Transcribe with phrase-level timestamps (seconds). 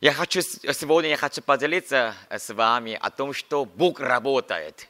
[0.00, 4.88] Я хочу сегодня я хочу поделиться с вами о том, что Бог работает.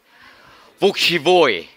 [0.80, 1.70] Бог живой.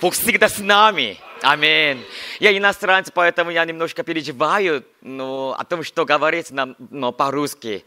[0.00, 1.18] Бог всегда с нами.
[1.42, 2.02] Аминь.
[2.40, 7.84] Я иностранец, поэтому я немножко переживаю ну, о том, что говорить нам ну, по-русски.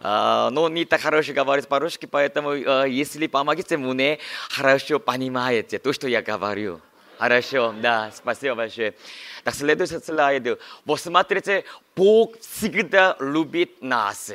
[0.00, 4.18] Uh, но не так хорошо говорить по-русски, поэтому uh, если помогите мне,
[4.50, 6.82] хорошо понимаете то, что я говорю.
[7.18, 8.94] Хорошо, да, спасибо большое.
[9.42, 10.60] Так, следующий слайд.
[10.84, 14.32] Вот смотрите, Бог всегда любит нас.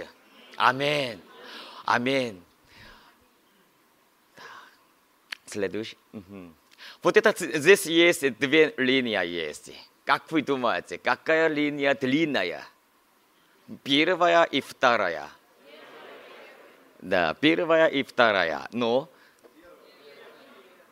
[0.57, 1.21] Аминь.
[1.86, 2.44] Аминь.
[5.45, 5.98] Следующий.
[7.03, 9.72] Вот это здесь есть две линии есть.
[10.05, 12.66] Как вы думаете, какая линия длинная?
[13.84, 15.30] Первая и вторая.
[17.00, 18.67] Да, первая и вторая.
[18.72, 19.09] Но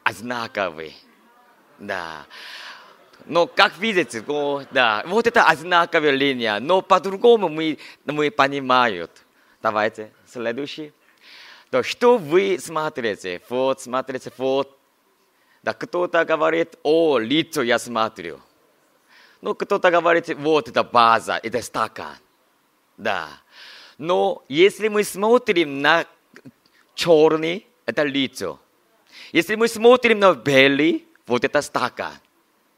[0.03, 0.94] одинаковые.
[1.79, 2.25] Да.
[3.25, 9.07] Но как видите, ну, да, вот это одинаковая линия, но по-другому мы, мы понимаем.
[9.61, 10.93] Давайте, следующий.
[11.69, 13.41] То, что вы смотрите?
[13.49, 14.77] Вот, смотрите, вот.
[15.61, 18.39] Да, кто-то говорит, о, лицо я смотрю.
[19.41, 22.16] Ну, кто-то говорит, вот это база, это стакан.
[22.97, 23.27] Да.
[23.97, 26.05] Но если мы смотрим на
[26.95, 28.59] черный, это лицо.
[29.31, 32.17] Если мы смотрим на белый, вот это стакан.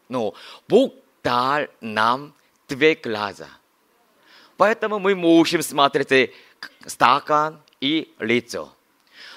[0.10, 0.34] Но
[0.68, 2.34] Бог дал нам
[2.68, 3.48] две глаза.
[4.58, 6.34] Поэтому мы можем смотреть
[6.86, 8.74] стакан и лицо.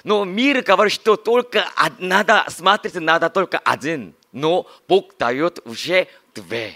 [0.03, 1.65] Но мир говорит, что только
[1.97, 4.13] надо смотреть, надо только один.
[4.31, 6.75] Но Бог дает уже две.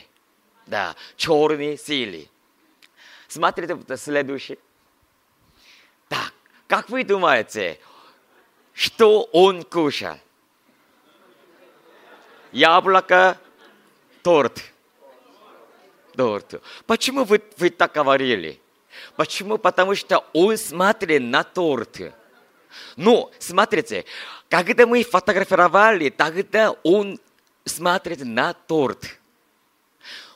[0.66, 2.30] Да, черные силы.
[3.28, 4.58] Смотрите следующий.
[6.08, 6.34] Так,
[6.68, 7.80] как вы думаете,
[8.74, 10.18] что он кушал?
[12.52, 13.38] Яблоко,
[14.22, 14.64] торт.
[16.16, 16.62] Торт.
[16.86, 18.60] Почему вы, вы так говорили?
[19.16, 19.58] Почему?
[19.58, 22.14] Потому что он смотрит на торт.
[22.96, 24.06] Ну, смотрите,
[24.50, 27.20] когда мы фотографировали, тогда он
[27.66, 29.20] смотрит на торт.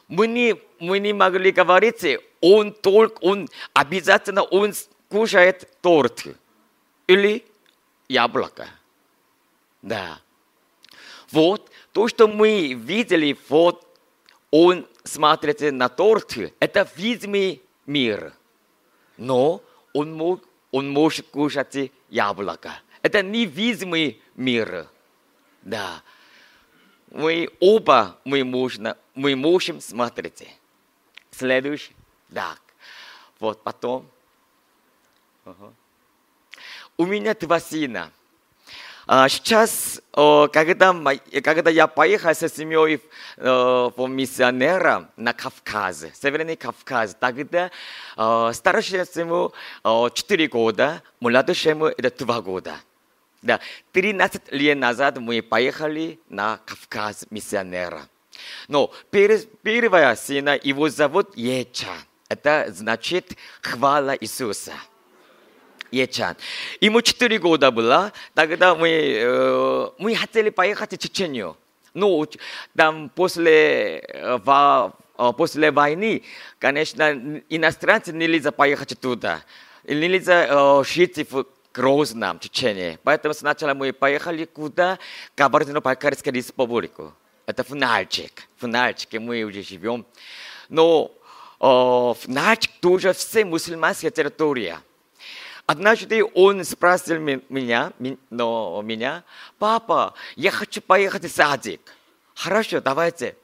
[0.07, 2.05] Мы не, мы не могли говорить,
[2.41, 4.73] он только, он обязательно он
[5.09, 6.23] кушает торт
[7.07, 7.45] или
[8.07, 8.67] яблоко.
[9.81, 10.19] Да.
[11.31, 13.87] Вот то, что мы видели, вот
[14.51, 18.33] он смотрит на торт, это видимый мир.
[19.15, 22.73] Но он, мог, он может кушать яблоко.
[23.03, 24.87] Это невидимый мир.
[25.61, 26.01] Да.
[27.11, 30.49] Мы оба мы можем, мы можем смотреть.
[31.29, 31.95] Следующий.
[32.33, 32.59] Так.
[33.39, 34.09] Вот потом.
[35.45, 35.73] Ага.
[36.97, 38.11] У меня два сына.
[39.05, 40.95] Сейчас, когда,
[41.43, 43.01] когда я поехал со семьей
[43.35, 47.69] в миссионера на Кавказ, Северный Кавказ, тогда
[48.53, 49.53] старшему
[49.83, 52.75] 4 года, младшему это 2 года.
[53.41, 53.59] Да,
[53.91, 58.07] 13 лет назад мы поехали на Кавказ миссионера.
[58.69, 61.93] Но первая сына, его зовут Еча.
[62.29, 64.71] Это значит хвала Иисуса.
[66.01, 66.35] Ечан.
[66.81, 71.55] Ему 4 года было, тогда мы, мы хотели поехать в Чечению.
[71.93, 72.25] Ну,
[72.75, 74.39] там после,
[75.37, 76.23] после войны,
[76.57, 79.41] конечно, иностранцы нельзя поехать туда.
[79.83, 82.99] Нельзя жить в Грозном, Чечении.
[83.03, 84.99] Поэтому сначала мы поехали куда?
[85.35, 87.13] Кабардино-Балкарскую республику.
[87.47, 88.47] Это в Нальчик.
[88.59, 90.05] В Нальчике мы уже живем.
[90.69, 91.11] Но
[91.59, 94.79] э, в Нальчик тоже все мусульманская территория.
[95.65, 97.93] Однажды он спросил меня,
[98.29, 99.23] но меня,
[99.57, 101.79] папа, я хочу поехать в садик.
[102.35, 103.37] Хорошо, давайте.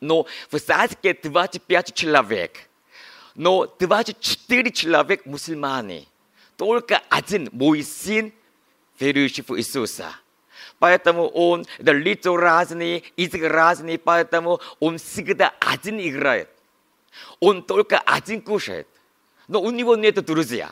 [0.00, 2.68] Но в садике 25 человек.
[3.36, 6.06] Но 24 человек мусульмане.
[6.56, 8.32] Только один мой сын
[8.98, 10.12] верующий в Иисуса.
[10.80, 16.48] Поэтому он, это лицо разные, язык разный, поэтому он всегда один играет.
[17.38, 18.88] Он только один кушает.
[19.46, 20.66] Но у него нет друзей.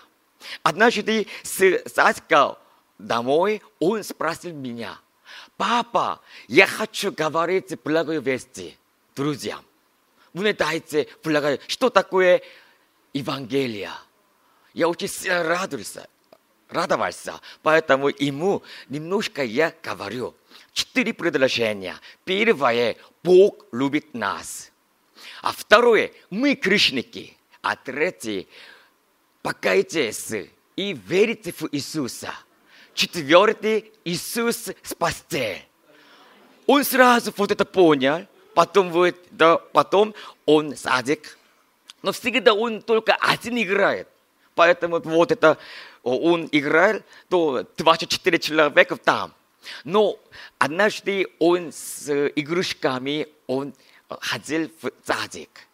[0.62, 2.58] Однажды Саська
[2.98, 4.98] домой он спросил меня,
[5.56, 8.76] папа, я хочу говорить благой вести
[9.14, 9.64] друзьям.
[10.32, 12.42] Мне дайте благой, что такое
[13.12, 13.92] Евангелие.
[14.74, 15.96] Я очень радуюсь,
[16.68, 20.34] радовался, поэтому ему немножко я говорю.
[20.72, 21.96] Четыре предложения.
[22.24, 24.70] Первое, Бог любит нас.
[25.40, 27.36] А второе, мы кришники.
[27.62, 28.46] А третье,
[29.46, 30.32] покайтесь
[30.74, 32.34] и верите в Иисуса.
[32.94, 35.58] Четвертый, Иисус спасти.
[36.66, 38.26] Он сразу вот это понял,
[38.56, 40.16] потом, вот, да, потом
[40.46, 41.38] он садик,
[42.02, 44.08] но всегда он только один играет.
[44.56, 45.58] Поэтому вот это
[46.02, 46.96] он играл,
[47.28, 49.32] то 24 человека там.
[49.84, 50.18] Но
[50.58, 53.74] однажды он с игрушками, он
[54.08, 55.68] ходил в садик.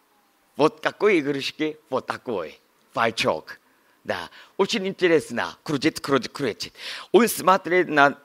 [0.57, 1.79] Вот какой игрушки?
[1.89, 2.59] Вот такой.
[2.93, 3.59] Пальчик.
[4.03, 5.55] Да, очень интересно.
[5.63, 6.73] Крутит, крутит, крутит.
[7.11, 8.17] Он смотрит на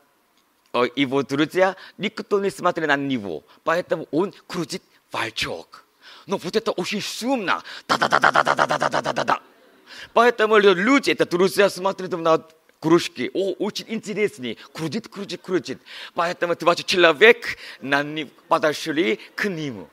[0.97, 3.45] его друзья, никто не смотрит на него.
[3.65, 5.85] Поэтому он крутит пальчик.
[6.27, 7.63] Но вот это очень шумно.
[7.87, 9.41] Да-да-да-да-да-да-да-да-да-да.
[10.13, 12.45] Поэтому люди, это друзья, смотрят на
[12.81, 13.31] кружки.
[13.33, 14.59] О, очень интересный.
[14.73, 15.81] Крутит, крутит, крутит.
[16.15, 19.89] Поэтому 20 человек на них подошли к нему.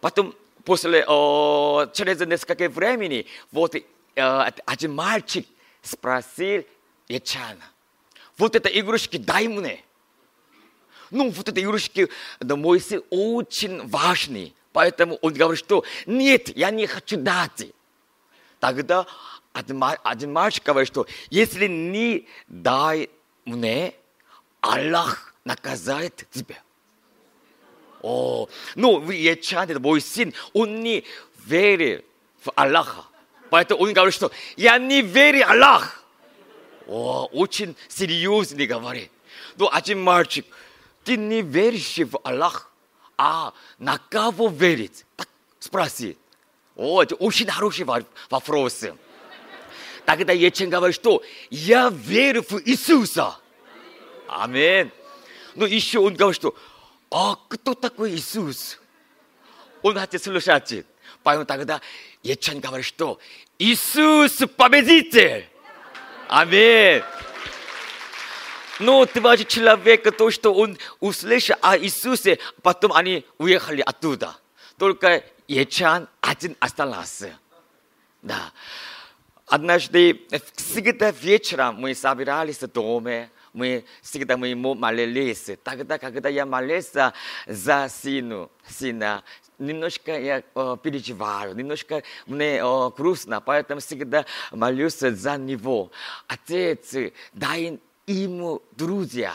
[0.00, 3.84] Потом, после, о, через несколько времени, вот э,
[4.16, 5.46] один мальчик
[5.82, 6.64] спросил
[7.08, 7.64] Ечана.
[8.38, 9.82] Вот это игрушки дай мне.
[11.10, 12.08] Ну, вот это игрушки
[12.40, 14.52] для Моисея очень важны.
[14.72, 17.72] Поэтому он говорит, что нет, я не хочу дать.
[18.60, 19.06] Тогда
[19.52, 23.08] один, один мальчик говорит, что если не дай
[23.44, 23.94] мне,
[24.60, 26.62] Аллах наказает тебя.
[28.02, 31.04] О, ну, Ечан, мой сын, он не
[31.44, 32.04] верит
[32.44, 33.04] в Аллаха.
[33.50, 36.02] Поэтому он говорит, что я не верю Аллах.
[36.86, 39.10] О, очень серьезно говорит.
[39.56, 40.46] Но один мальчик,
[41.04, 42.70] ты не веришь в Аллах?
[43.18, 45.04] А на кого верить?
[45.16, 45.28] Так
[45.58, 46.16] спроси.
[46.76, 47.86] О, это очень хороший
[48.28, 48.84] вопрос.
[50.04, 53.36] Тогда Ечен говорит, что я верю в Иисуса.
[54.28, 54.92] Амин.
[55.54, 56.54] Но еще он говорит, что
[57.10, 58.78] а кто такой Иисус?
[59.82, 60.86] Он хотел слушать.
[61.22, 61.80] Поэтому тогда
[62.26, 63.18] Ечен говорит, что
[63.58, 65.48] Иисус победитель.
[66.28, 67.02] Аминь.
[68.78, 74.36] Но два человека, то, что он услышал о Иисусе, потом они уехали оттуда.
[74.76, 77.38] Только Ечан один остался.
[78.22, 78.52] Да.
[79.46, 80.26] Однажды,
[80.56, 85.50] всегда вечером мы собирались в доме, мы всегда мы ему молились.
[85.62, 87.14] Тогда, когда я молился
[87.46, 89.22] за сына, сына
[89.58, 95.90] немножко я э, переживаю, немножко мне э, грустно, поэтому всегда молюсь за него.
[96.26, 96.94] Отец,
[97.32, 99.34] дай ему друзья,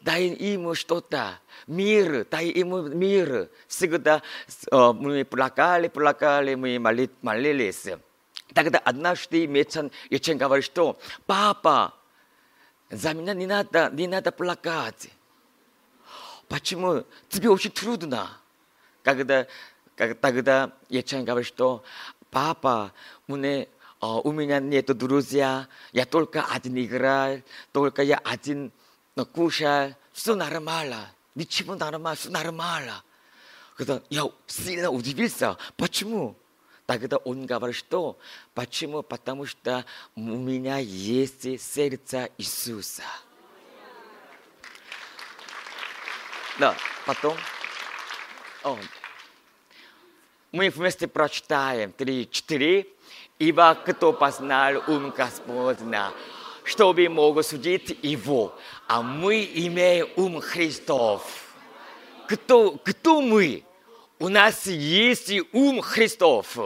[0.00, 3.48] дай ему что-то, мир, дай ему мир.
[3.68, 4.22] Всегда
[4.70, 7.88] э, мы плакали, плакали, мы моли, молились.
[8.54, 11.94] Тогда однажды Мечен, Ечен говорит, что папа,
[12.90, 15.08] за меня не надо, не надо плакать.
[16.48, 17.04] Почему?
[17.30, 18.28] Тебе очень трудно
[19.02, 19.46] когда,
[19.96, 21.82] как, тогда Ечан говорит, что
[22.30, 22.92] папа,
[23.26, 23.68] мне,
[24.00, 28.72] о, а, у меня нет друзья, я только один играю только я один
[29.14, 33.02] но кушаю все нормально, ничего нормально, все нормально.
[33.76, 36.36] Когда я сильно удивился, почему?
[36.86, 38.18] Тогда он говорит, что
[38.54, 39.02] почему?
[39.02, 39.84] Потому что
[40.14, 43.04] у меня есть сердце Иисуса.
[46.58, 46.76] Да,
[47.06, 47.36] потом
[48.64, 48.78] о,
[50.50, 52.86] мы вместе прочитаем три-четыре
[53.42, 56.12] ибо кто познал ум Господня,
[56.62, 58.56] чтобы мог судить его,
[58.86, 61.24] а мы имеем ум Христов.
[62.28, 63.64] Кто, кто мы?
[64.20, 66.56] У нас есть ум Христов.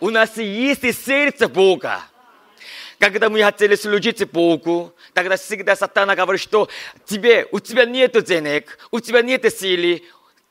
[0.00, 2.02] У нас есть сердце Бога.
[2.98, 6.68] Когда мы хотели служить Богу, тогда всегда сатана говорит, что
[7.04, 10.02] тебе, у тебя нет денег, у тебя нет силы,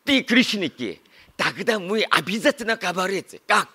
[0.09, 0.99] ты грешники.
[1.37, 3.67] Тогда мы обязательно говорим, как?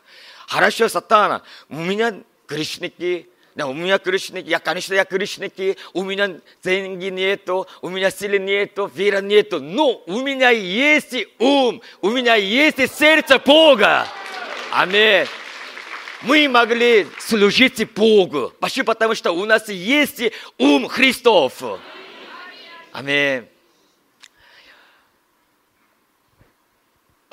[0.48, 2.12] Хорошо, сатана, у меня
[2.48, 8.10] грешники, да, у меня грешники, я, конечно, я грешники, у меня деньги нету, у меня
[8.10, 14.08] силы нету, вера нету, но у меня есть ум, у меня есть сердце Бога.
[14.72, 15.28] Аминь.
[16.22, 18.52] Мы могли служить Богу.
[18.58, 18.86] Почему?
[18.86, 20.20] Потому что у нас есть
[20.58, 21.62] ум Христов.
[22.90, 23.53] Аминь.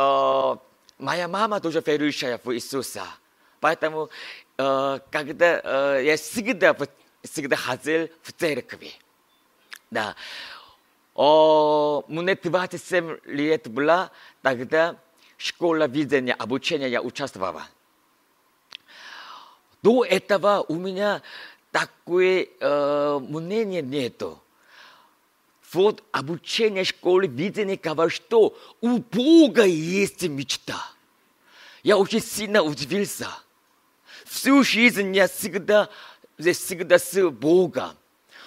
[0.01, 0.61] 어,
[1.01, 3.03] Моя мама тоже верующая в Иисуса.
[3.59, 4.11] Поэтому,
[4.59, 6.77] э, когда э, я всегда,
[7.23, 8.93] всегда ходил в церкви.
[9.89, 10.15] Да.
[11.15, 14.11] О, мне 27 лет было,
[14.43, 14.95] тогда
[15.37, 17.63] школа видения, обучения я участвовала.
[19.81, 21.23] До этого у меня
[21.71, 24.39] такое э, мнение нету.
[25.73, 30.91] Вот обучение школы видения говорит, что у Бога есть мечта.
[31.81, 33.29] Я очень сильно удивился.
[34.25, 35.89] Всю жизнь я всегда,
[36.37, 37.91] всегда с Богом.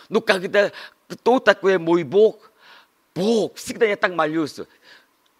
[0.08, 0.70] Но когда
[1.08, 2.50] кто такой мой Бог?
[3.14, 3.56] Бог.
[3.56, 4.56] Всегда я так молюсь.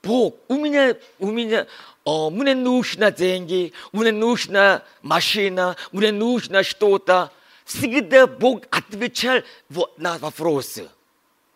[0.03, 1.67] Бог, у меня, у меня,
[2.05, 7.33] о, мне нужно деньги, мне нужна машина, мне нужно что-то.
[7.64, 10.88] Всегда Бог отвечал вот на вопросы.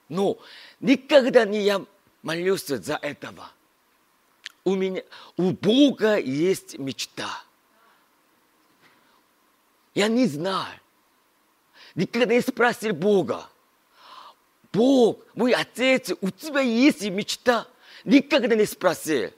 [0.08, 0.38] Но
[0.80, 1.84] никогда не я
[2.22, 3.50] молился за этого.
[4.64, 5.02] У меня,
[5.36, 7.42] у Бога есть мечта.
[9.94, 10.80] Я не знаю.
[11.94, 13.48] Никогда не спросил Бога.
[14.72, 17.66] Бог, мой отец, у тебя есть мечта?
[18.04, 19.32] Никогда не спросил.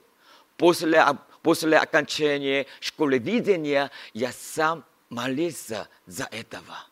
[0.57, 1.03] После,
[1.41, 6.85] после окончания школы видения я сам молился за этого.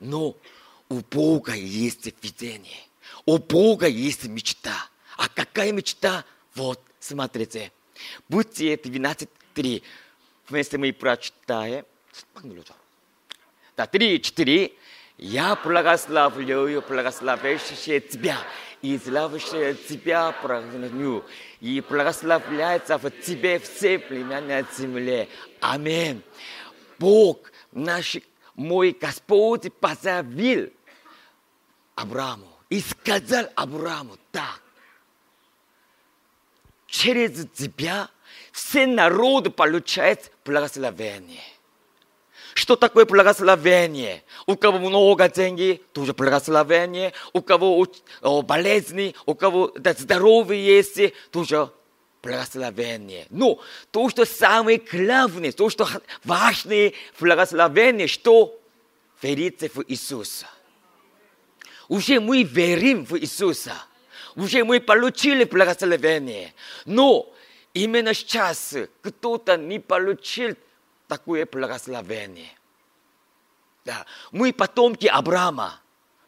[0.00, 0.36] Но
[0.88, 2.87] у Бога есть видение.
[3.26, 4.88] У Бога есть мечта.
[5.16, 6.24] А какая мечта?
[6.54, 7.72] Вот, смотрите.
[8.28, 9.82] Будьте 12.3.
[10.48, 11.84] Вместе мы прочитаем.
[13.76, 14.72] Да, 3, 4.
[15.18, 18.38] Я благословляю, благословляющие тебя,
[18.82, 21.24] и славящие тебя прокляню,
[21.60, 25.28] и благословляется в тебе все племена на земле.
[25.60, 26.22] Аминь.
[27.00, 28.18] Бог наш,
[28.54, 30.70] мой Господь, позавил
[31.96, 34.62] Аврааму и сказал Аврааму так.
[36.86, 38.08] Через тебя
[38.52, 41.42] все народы получают благословение.
[42.54, 44.24] Что такое благословение?
[44.46, 47.12] У кого много денег, тоже благословение.
[47.32, 47.86] У кого
[48.42, 51.70] болезни, у кого да, здоровье есть, тоже
[52.22, 53.26] благословение.
[53.30, 53.60] Но
[53.90, 55.86] то, что самое главное, то, что
[56.24, 58.60] важное благословение, что
[59.22, 60.46] верите в Иисуса.
[61.88, 63.74] Уже мы верим в Иисуса.
[64.36, 66.54] Уже мы получили благословение.
[66.84, 67.32] Но
[67.72, 70.54] именно сейчас кто-то не получил
[71.08, 72.52] такое благословение.
[73.84, 74.04] Да.
[74.30, 75.80] Мы потомки Авраама.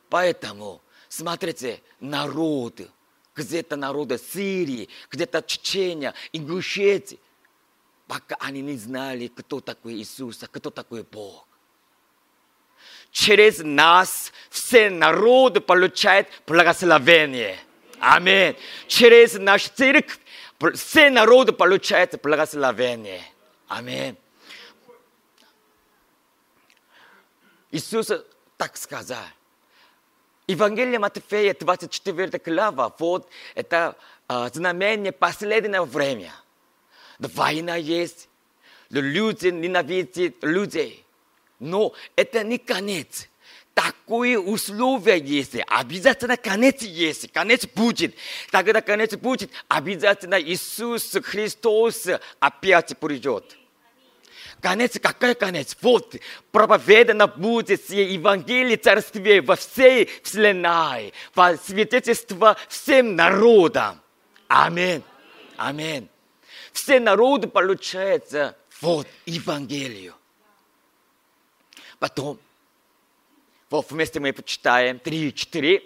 [0.08, 2.88] Поэтому, смотрите, народы,
[3.36, 7.20] где-то народы Сирии, где-то Чечения, Ингушетии,
[8.08, 11.46] пока они не знали, кто такой Иисус, кто такой Бог.
[13.10, 17.58] Через нас все народы получают благословение.
[17.98, 18.56] Аминь.
[18.86, 20.18] Через наш церковь
[20.74, 23.22] все народы получают благословение.
[23.68, 24.16] Аминь.
[27.70, 28.10] Иисус
[28.56, 29.24] так сказал.
[30.46, 33.96] Евангелие Матфея, 24 глава, вот это
[34.28, 36.32] э, знамение последнего времени.
[37.20, 38.28] Война есть,
[38.90, 41.04] люди ненавидят людей.
[41.60, 43.28] Но это не конец.
[43.74, 45.56] Такое условие есть.
[45.68, 47.30] Обязательно конец есть.
[47.32, 48.14] Конец будет.
[48.50, 49.50] Тогда конец будет.
[49.68, 52.08] Обязательно Иисус Христос
[52.40, 53.56] опять придет.
[54.60, 55.76] Конец, какой конец?
[55.80, 56.16] Вот,
[56.52, 64.02] проповедано будет Евангелие Царствия во всей вселенной, во свидетельство всем народам.
[64.48, 65.02] Аминь.
[65.56, 66.08] Аминь.
[66.72, 70.14] Все народы получаются вот Евангелию.
[72.00, 72.38] Потом,
[73.70, 75.82] вот вместе мы почитаем 3-4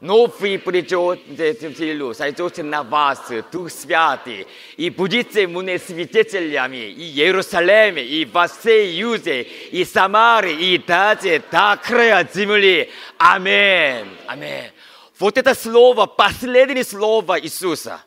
[0.00, 4.46] новый придет в сойдет на вас Дух Святый,
[4.76, 11.78] и будете мне свидетелями и Иерусалиме, и во всей Юде, и Самаре, и даже до
[11.82, 12.90] края земли.
[13.18, 14.06] Аминь.
[14.26, 14.70] Аминь.
[15.18, 18.00] Вот это слово, последнее слово Иисуса.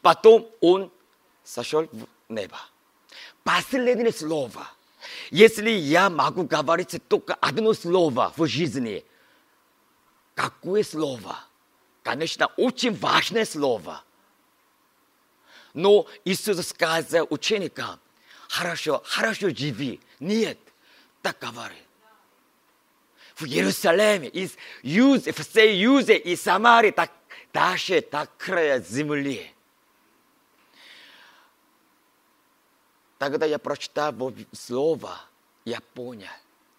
[0.00, 0.90] Потом Он
[1.44, 2.58] сошел в небо.
[3.44, 4.66] Последнее слово.
[5.32, 9.04] Если я могу говорить только одно слово в жизни–
[10.34, 11.38] Какое слово?
[12.02, 14.02] Конечно, очень важное слово.
[15.74, 18.00] Но Иисус сказал ученикам,
[18.48, 20.00] хорошо, хорошо живи.
[20.20, 20.58] Нет,
[21.22, 21.78] так говорит.
[23.34, 27.10] В Иерусалиме, из Юзе, всей Юзе и Самаре, так,
[27.52, 29.52] даже до края земли.
[33.22, 34.12] Тогда я прочитал
[34.50, 35.16] слово,
[35.64, 36.26] я понял,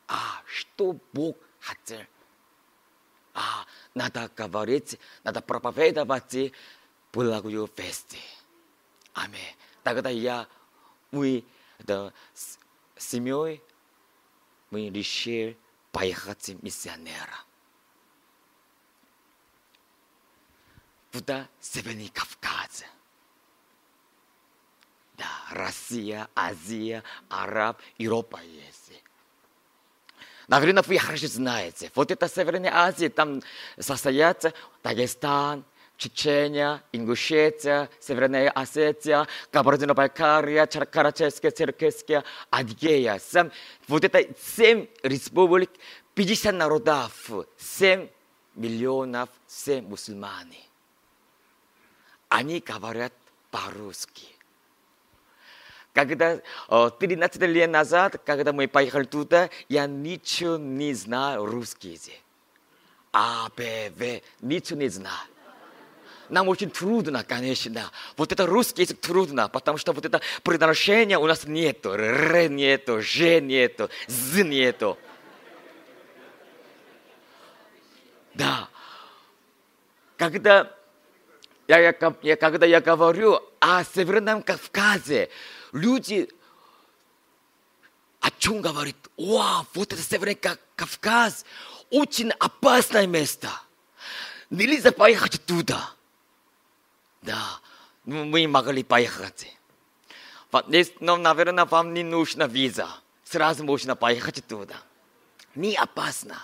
[0.10, 2.06] а что Бог хотел
[3.34, 6.52] а, надо говорить, надо проповедовать
[7.14, 8.18] благую весть.
[9.14, 9.56] Аминь.
[9.84, 10.46] Тогда я,
[11.12, 11.46] мы,
[11.80, 12.60] да, с
[12.98, 13.64] семьей,
[14.70, 15.58] мы решили
[15.94, 17.40] поехать миссионера.
[21.14, 21.48] Куда?
[21.62, 22.84] Северный Кавказ.
[25.18, 29.04] Да, Россия, Азия, Араб, Европа есть.
[30.48, 31.92] Наверное, вы хорошо знаете.
[31.96, 33.42] Вот это Северная Азия, там
[33.80, 34.54] состоят
[34.84, 35.64] Дагестан,
[35.98, 43.20] Чечения, Ингушетия, Северная Осетия, Кабардино-Балкария, Карачайская, Черкесская, Адыгея.
[43.20, 43.52] Сам,
[43.88, 45.70] вот это семь республик,
[46.16, 48.10] 50 народов, 7
[48.56, 50.60] миллионов, 7 мусульмане.
[52.30, 53.14] Они говорят
[53.50, 54.33] по-русски.
[55.94, 62.20] Когда о, 13 лет назад, когда мы поехали туда, я ничего не знал русский язык.
[63.12, 65.14] А, Б, В, ничего не знал.
[66.30, 67.92] Нам очень трудно, конечно.
[68.18, 71.92] Вот это русский язык трудно, потому что вот это произношение у нас нету.
[71.92, 74.98] Р нету, Ж нету, З нету.
[78.34, 78.68] Да.
[80.18, 80.72] Когда
[81.68, 85.30] я, я, я, когда я говорю о Северном Кавказе,
[85.74, 86.30] люди
[88.22, 88.96] о чем говорят?
[89.18, 90.36] Вау, вот это Северный
[90.76, 91.46] Кавказ,
[91.90, 93.50] очень опасное место.
[94.50, 95.92] Нельзя поехать туда.
[97.22, 97.60] Да,
[98.06, 99.58] ну, мы могли поехать.
[101.00, 102.88] Но, наверное, вам не нужна виза.
[103.26, 104.76] Сразу можно поехать туда.
[105.56, 106.38] Не опасно.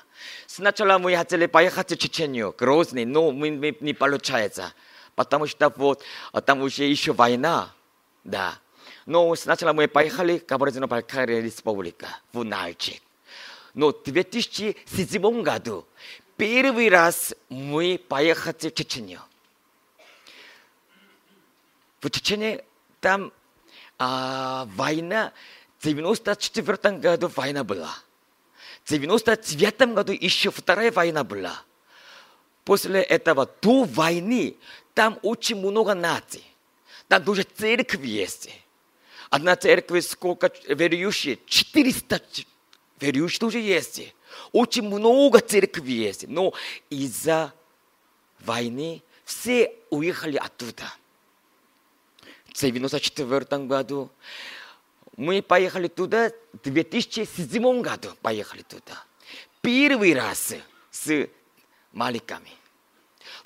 [0.47, 4.73] Сначала мы хотели поехать в Чечению, Грозный, но мы, мы, не получается.
[5.15, 6.03] Потому что вот
[6.45, 7.73] там уже еще война.
[8.23, 8.59] Да.
[9.09, 13.01] Но сначала мы поехали в Кабардино-Балкария республика в Нальчик.
[13.73, 15.87] Но в 2007 году
[16.37, 19.21] первый раз мы поехали в Чечению.
[22.01, 22.63] В Чечне
[23.01, 23.33] там
[23.97, 25.33] а, война,
[25.79, 27.95] в 94 году война была.
[28.83, 31.63] В 99 году еще вторая война была.
[32.63, 34.55] После этого до войны
[34.93, 36.43] там очень много наций.
[37.07, 38.51] Там тоже церковь есть.
[39.29, 41.39] Одна церковь сколько верующих?
[41.45, 42.21] 400
[42.99, 44.13] верующих тоже есть.
[44.51, 46.27] Очень много церквей есть.
[46.27, 46.53] Но
[46.89, 47.53] из-за
[48.39, 50.91] войны все уехали оттуда.
[52.47, 54.09] В 1994 году
[55.15, 59.03] мы поехали туда, в 2007 году поехали туда.
[59.61, 60.55] Первый раз
[60.89, 61.27] с
[61.91, 62.51] маленькими.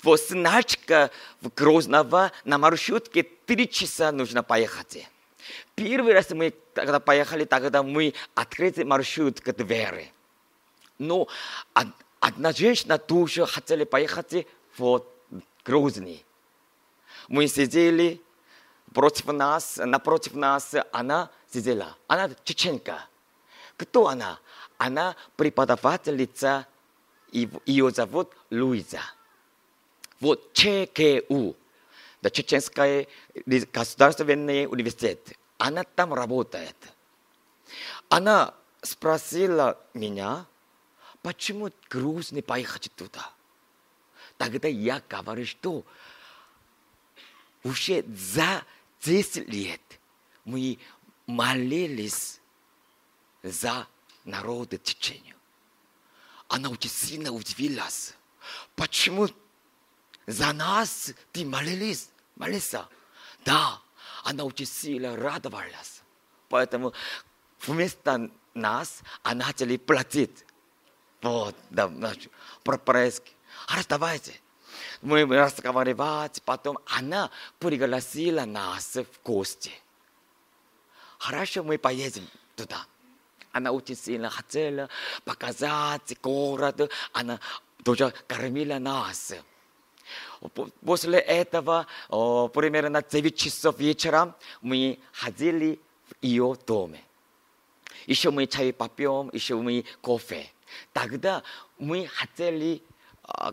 [0.02, 5.08] Вот с в Грозного на маршрутке три часа нужно поехать.
[5.74, 10.12] Первый раз мы когда поехали, тогда мы открыли маршрут к двери.
[10.98, 11.28] Но
[12.20, 15.04] одна женщина тоже хотела поехать в
[15.64, 16.24] Грозный.
[17.28, 18.20] Мы сидели
[18.92, 21.96] против нас, напротив нас, она сидела.
[22.06, 23.06] Она чеченка.
[23.76, 24.38] Кто она?
[24.76, 26.66] Она преподавательница,
[27.32, 29.00] ее зовут Луиза.
[30.20, 31.56] Вот ЧКУ,
[32.30, 33.06] Чеченская
[33.46, 35.36] государственный университет.
[35.58, 36.76] Она там работает.
[38.08, 40.46] Она спросила меня,
[41.22, 43.30] почему грустно поехать туда.
[44.36, 45.84] Тогда я говорю, что
[47.62, 48.64] уже за
[49.02, 49.80] 10 лет
[50.44, 50.78] мы
[51.26, 52.40] молились
[53.42, 53.86] за
[54.24, 55.36] народ Чечению.
[56.48, 58.14] Она очень сильно удивилась.
[58.76, 59.28] Почему
[60.26, 62.10] за нас ты молились?
[62.36, 62.88] Молился?
[63.44, 63.80] Да,
[64.24, 66.02] она очень сильно радовалась.
[66.48, 66.92] Поэтому
[67.60, 70.44] вместо нас она хотела платить.
[71.22, 71.90] Вот, да,
[72.62, 73.32] по-проески.
[73.66, 74.40] Хорошо, давайте
[75.02, 79.72] мы разговаривать, потом она пригласила нас в гости.
[81.18, 82.86] Хорошо, мы поедем туда.
[83.52, 84.88] Она очень сильно хотела
[85.24, 87.38] показать город, она
[87.84, 89.34] тоже кормила нас.
[90.84, 97.02] После этого, примерно 9 часов вечера, мы ходили в ее доме.
[98.06, 100.50] Еще мы чай попьем, еще мы кофе.
[100.92, 101.42] Тогда
[101.78, 102.82] мы хотели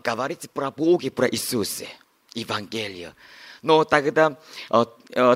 [0.04, 1.86] говорить про Бога, про Иисуса,
[2.34, 3.14] Евангелие.
[3.62, 4.36] Но тогда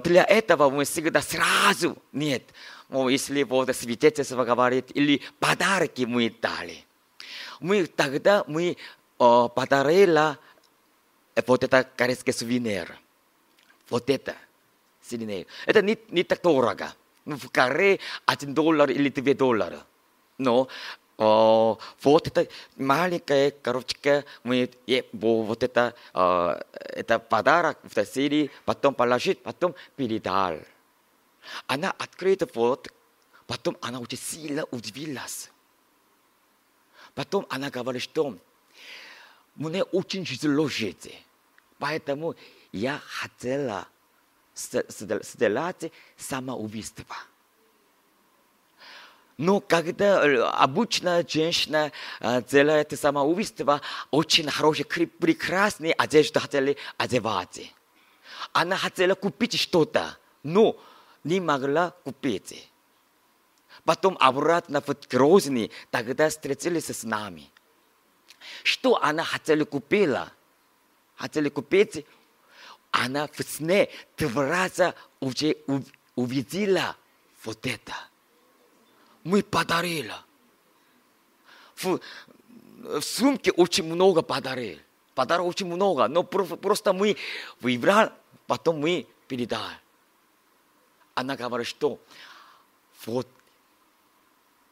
[0.02, 2.42] для этого мы всегда сразу нет.
[2.88, 6.84] Ну, если вот свидетельство говорит, или подарки мы дали.
[7.60, 8.76] Мы тогда мы
[9.16, 10.36] подарили
[11.46, 12.98] вот это корейский сувенир.
[13.88, 14.36] Вот это
[15.02, 15.46] сувенир.
[15.66, 16.92] Это не, не так дорого.
[17.24, 19.84] В Корее один доллар или две доллара.
[20.38, 20.68] Но
[21.18, 22.46] о, вот это
[22.76, 24.70] маленькая коробочка, мы
[25.12, 30.58] вот это, о, это подарок в серии, потом положить, потом передал.
[31.66, 32.92] Она открыта вот,
[33.46, 35.50] потом она очень сильно удивилась.
[37.14, 38.36] Потом она говорит, что
[39.56, 41.12] мне очень тяжело жить,
[41.78, 42.34] поэтому
[42.72, 43.88] я хотела
[44.54, 47.16] сделать самоубийство.
[49.38, 50.22] Но когда
[50.62, 57.72] обычная женщина делает самоубийство, очень хороший, прекрасный одежду хотели одевать.
[58.52, 60.78] Она хотела купить что-то, но
[61.22, 62.70] не могла купить.
[63.84, 67.50] Потом обратно в Грозный, тогда встретились с нами.
[68.66, 70.32] Что она хотела купила?
[71.14, 72.04] Хотели купить?
[72.90, 75.56] она в сне два раза уже
[76.14, 76.96] увидела
[77.44, 77.94] вот это.
[79.22, 80.14] Мы подарили.
[81.76, 82.00] В,
[82.78, 84.82] в сумке очень много подарили.
[85.14, 87.16] Подарок очень много, но просто мы
[87.60, 88.10] выбрали,
[88.46, 89.76] потом мы передали.
[91.14, 91.98] Она говорит, что
[93.04, 93.28] вот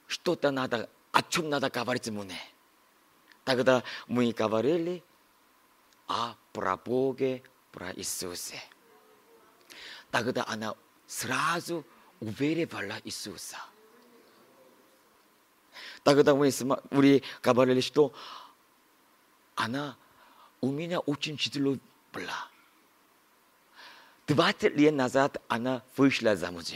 [0.07, 2.54] что-то надо, о чем надо говорить мне.
[3.44, 5.02] Тогда мы говорили
[6.09, 8.61] о про Боге, про Иисусе.
[10.11, 10.74] Тогда она
[11.07, 11.85] сразу
[12.20, 13.59] уверовала Иисуса.
[16.02, 16.50] Тогда мы,
[16.90, 18.12] 우리 говорили, что
[19.54, 19.96] она
[20.61, 21.76] у меня очень тяжело
[22.12, 22.48] была.
[24.26, 26.72] 20 лет назад она вышла замуж.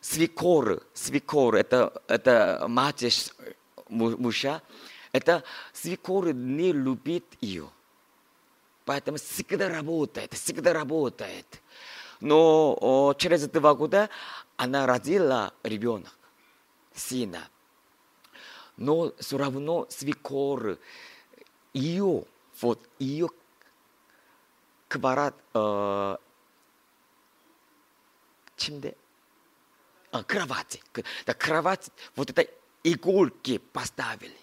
[0.00, 3.02] Свекор, свекор, это, это мать
[3.88, 4.62] мужа,
[5.12, 7.70] это свекор не любит ее.
[8.84, 11.60] Поэтому всегда работает, всегда работает.
[12.20, 14.08] Но о, через два года
[14.56, 16.16] она родила ребенок,
[16.94, 17.48] сына.
[18.76, 20.78] Но все равно свекор
[21.72, 22.24] ее,
[22.60, 23.28] вот ее
[24.88, 26.16] квадрат, э,
[28.56, 28.96] 침대,
[30.10, 30.82] а, кровати,
[31.26, 32.48] да, кровать, вот это
[32.84, 34.36] иголки поставили.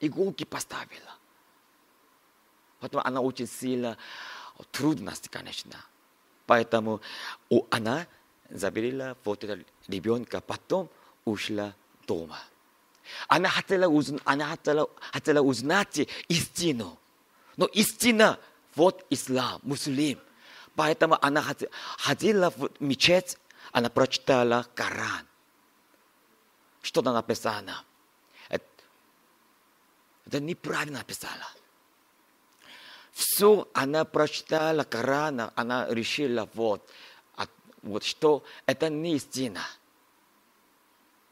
[0.00, 1.14] Иголки поставила.
[2.80, 3.96] Потом она очень сильно
[4.70, 5.76] трудности, конечно.
[6.46, 7.00] Поэтому
[7.70, 8.06] она
[8.50, 10.88] заберила вот этого ребенка, потом
[11.24, 11.74] ушла
[12.06, 12.38] дома.
[13.28, 16.98] Она хотела, узнать, она хотела, хотела узнать истину.
[17.56, 18.38] Но истина
[18.74, 20.20] вот ислам, муслим.
[20.74, 21.42] Поэтому она
[21.96, 23.38] ходила в мечеть,
[23.72, 25.26] она прочитала Коран.
[26.86, 27.82] Что там написано?
[28.48, 28.64] Это,
[30.24, 31.44] это неправильно написано.
[33.10, 36.88] Все она прочитала Корана, она решила, вот,
[37.82, 39.62] вот что это не истина.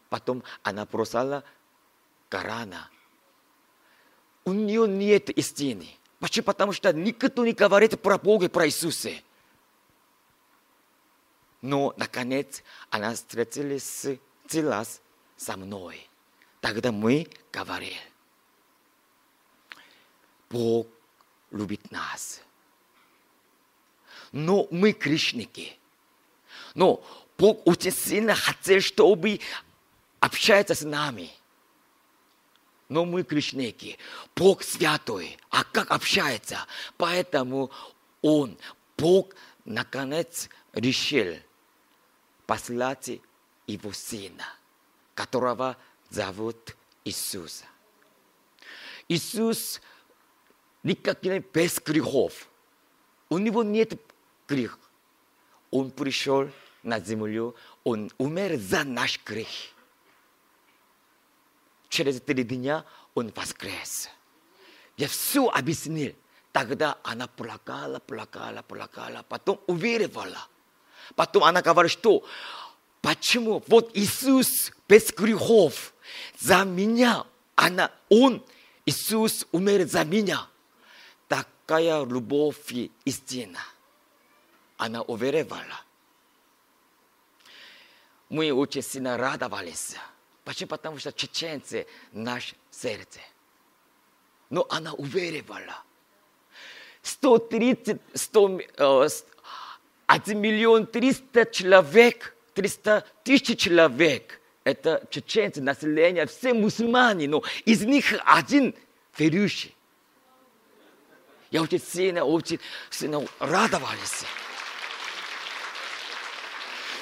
[0.09, 1.45] Потом она бросала
[2.29, 2.91] Корана.
[4.45, 5.89] У нее нет истины.
[6.19, 6.47] Почему?
[6.47, 9.13] Потому что никто не говорит про Бога, про Иисуса.
[11.63, 14.19] Но, наконец, она встретилась с
[15.37, 16.09] со мной.
[16.61, 18.01] Тогда мы говорили,
[20.49, 20.87] Бог
[21.51, 22.41] любит нас.
[24.33, 25.77] Но мы грешники.
[26.75, 27.05] Но
[27.39, 29.41] Бог очень сильно хотел, чтобы
[30.21, 31.31] общаться с нами.
[32.89, 33.99] Но мы грешники.
[34.35, 35.39] Бог святой.
[35.51, 36.67] А как общается?
[36.97, 37.71] Поэтому
[38.23, 38.59] Он,
[38.97, 41.37] Бог, наконец решил
[42.47, 43.21] послать
[43.67, 44.47] Его Сына,
[45.15, 45.77] которого
[46.11, 47.65] зовут Иисуса.
[49.09, 49.81] Иисус
[50.83, 52.49] никаких без грехов.
[53.29, 54.01] У него нет
[54.47, 54.79] грех.
[55.71, 56.51] Он пришел
[56.83, 59.49] на землю, он умер за наш грех.
[61.89, 64.09] Через три дня он воскрес.
[64.97, 66.15] Я все объяснил.
[66.53, 70.49] Тогда она плакала, плакала, плакала, потом уверовала.
[71.17, 72.25] Потом она говорит, что
[73.05, 75.93] почему вот Иисус без грехов
[76.41, 78.43] за меня, она, он,
[78.87, 80.49] Иисус умер за меня
[81.29, 82.73] такая любовь
[83.05, 83.59] истина.
[84.79, 85.83] Она уверовала.
[88.31, 89.97] Мы очень сильно радовались.
[90.43, 90.69] Почему?
[90.69, 93.21] Потому что чеченцы наш сердце.
[94.49, 95.83] Но она уверовала.
[97.03, 98.61] 130, 100,
[100.07, 104.41] 1 миллион 300 человек, 300 тысяч человек.
[104.65, 108.75] Это чеченцы, население, все мусульмане, но из них один
[109.19, 109.75] верующий.
[111.51, 112.59] Я очень сильно, очень
[112.91, 114.25] сильно радовались.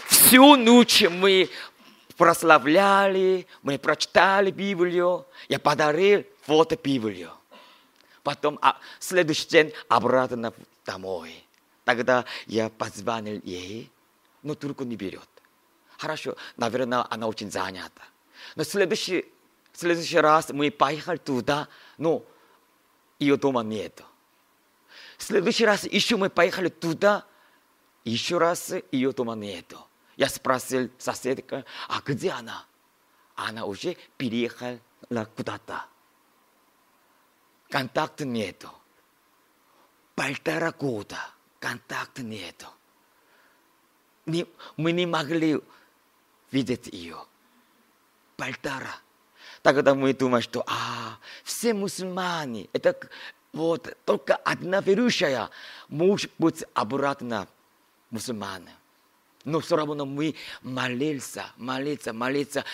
[0.09, 1.49] Всю ночь мы
[2.17, 7.31] прославляли, мы прочитали Библию, я подарил вот Библию.
[8.23, 10.53] Потом а, следующий день обратно
[10.85, 11.45] домой.
[11.85, 13.91] Тогда я позвонил ей,
[14.43, 15.32] но трубку не берет.
[16.03, 18.03] Хорошо, наверное, она очень занята.
[18.57, 19.25] Но следующий,
[19.73, 22.25] следующий раз мы поехали туда, но
[23.21, 24.03] ее дома нету.
[25.17, 27.25] В следующий раз еще мы поехали туда,
[28.03, 29.79] еще раз ее дома нету.
[30.17, 32.67] Я спросил соседка, а где она?
[33.37, 34.81] Она уже переехала
[35.37, 35.85] куда-то.
[37.71, 38.73] Контакта нету.
[40.17, 41.19] Полтора года
[41.61, 42.67] контакта нету.
[44.27, 45.61] Не, мы не могли
[46.53, 47.17] видеть ее.
[48.37, 48.95] Полтора.
[49.63, 52.97] Тогда мы думаем, что а, все мусульмане, это
[53.53, 55.51] вот только одна верующая
[55.89, 57.49] может быть обратно
[58.11, 58.69] мусульман.
[59.45, 62.65] Но все равно мы молился, молиться, молиться.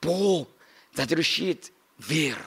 [0.00, 0.48] Бог
[0.94, 2.44] разрешит веру.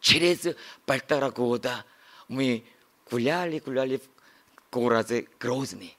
[0.00, 1.84] Через полтора года
[2.28, 2.64] мы
[3.10, 5.96] гуляли, гуляли в городе Грозный.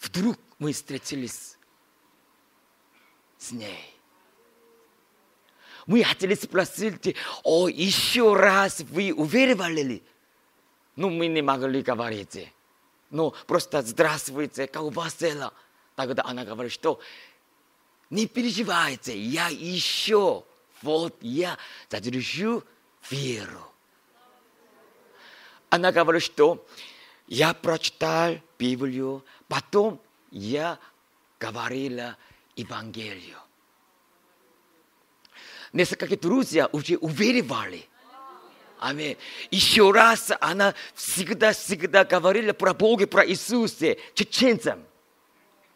[0.00, 1.58] Вдруг мы встретились
[3.36, 3.92] с ней.
[5.86, 10.02] Мы хотели спросить, о, еще раз вы уверовали ли?
[10.94, 12.48] Ну, мы не могли говорить.
[13.10, 15.52] Ну, просто здравствуйте, как у вас дела?
[15.96, 17.00] Тогда она говорит, что
[18.08, 20.44] не переживайте, я еще,
[20.80, 21.58] вот я
[21.90, 22.62] задержу
[23.10, 23.66] веру.
[25.70, 26.64] Она говорит, что
[27.26, 30.00] я прочитал Библию, потом
[30.32, 30.78] я
[31.38, 32.16] говорила
[32.56, 33.38] Евангелию.
[35.72, 37.86] Несколько друзья уже уверовали.
[38.78, 39.16] Аминь.
[39.50, 44.84] Еще раз она всегда-всегда говорила про Бога, про Иисуса чеченцам.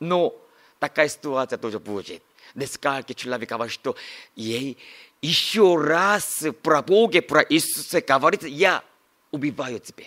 [0.00, 0.34] Но
[0.80, 2.22] такая ситуация тоже будет.
[2.54, 3.94] Несколько человек говорят, что
[4.34, 4.76] ей
[5.22, 8.82] еще раз про Бога, про Иисуса говорит, я
[9.30, 10.06] убиваю тебя.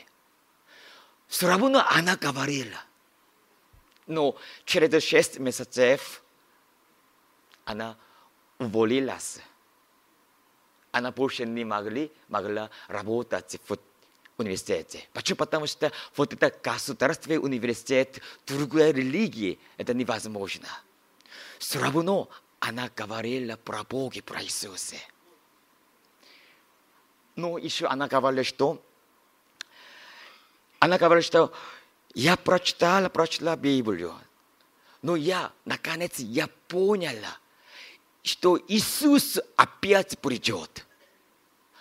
[1.27, 2.88] Все равно она говорила.
[4.09, 6.21] Но через шесть месяцев
[7.63, 7.95] она
[8.57, 9.39] уволилась
[10.91, 13.77] она больше не могли, могла работать в
[14.37, 15.07] университете.
[15.13, 15.37] Почему?
[15.37, 20.67] Потому что вот это государственный университет, другая религия, это невозможно.
[21.57, 24.95] Все равно она говорила про Бога, про Иисуса.
[27.35, 28.83] Но еще она говорила, что
[30.79, 31.53] она говорила, что
[32.19, 34.13] я прочитала, прочитала Библию.
[35.01, 37.37] Но я, наконец, я поняла–
[38.23, 40.85] что Иисус опять придет.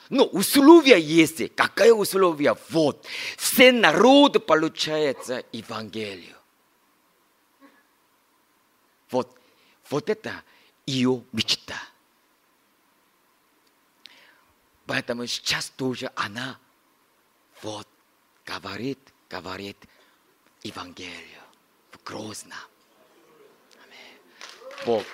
[0.08, 1.54] Но условия есть.
[1.54, 2.56] Какое условие?
[2.70, 3.06] Вот.
[3.36, 6.34] Все народы получается Евангелие.
[9.10, 9.38] Вот,
[9.90, 10.42] вот это
[10.86, 11.76] ее мечта.
[14.86, 16.58] Поэтому сейчас тоже она
[17.62, 17.86] вот
[18.46, 18.98] говорит,
[19.28, 19.76] говорит
[20.62, 21.40] Евангелие
[21.92, 22.56] в Грозно.
[24.84, 25.04] Бог.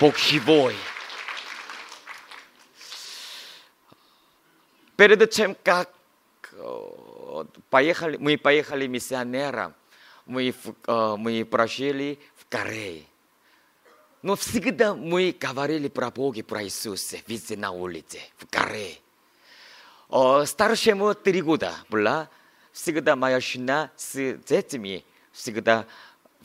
[0.00, 0.76] Бог живой.
[4.96, 5.90] Перед тем, как
[7.70, 9.74] поехали, мы поехали миссионером,
[10.26, 10.54] мы,
[10.86, 13.04] мы прожили в Корее.
[14.22, 18.98] Но всегда мы говорили про Бога, про Иисуса, везде на улице, в Корее.
[20.10, 22.28] О, старшему три года была,
[22.72, 25.86] всегда моя жена с детьми всегда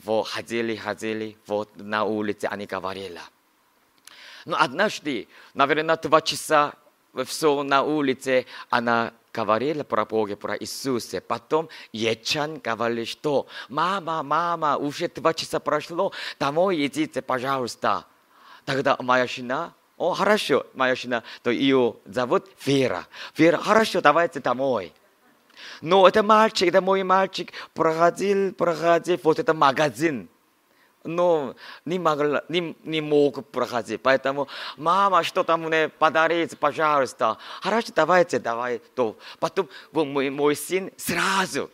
[0.04, 3.20] ходили, ходили, вот на улице они говорили.
[4.44, 6.74] Но однажды, наверное, два часа
[7.24, 11.20] все на улице, она говорила про Бога, про Иисуса.
[11.20, 18.06] Потом Ечан говорил, что «Мама, мама, уже два часа прошло, домой идите, пожалуйста».
[18.64, 23.06] Тогда моя жена, о, хорошо, моя жена, то ее зовут Вера.
[23.36, 24.92] Вера, хорошо, давайте домой.
[25.80, 30.28] Но это мальчик, это мой мальчик, проходил, проходил, вот это магазин
[31.06, 31.54] но
[31.84, 34.02] не, могла, не, не мог проходить.
[34.02, 37.38] Поэтому, мама, что-то мне подарить, пожалуйста.
[37.60, 38.78] Хорошо, давайте, давай.
[38.94, 39.16] То.
[39.38, 41.70] Потом мой, мой сын сразу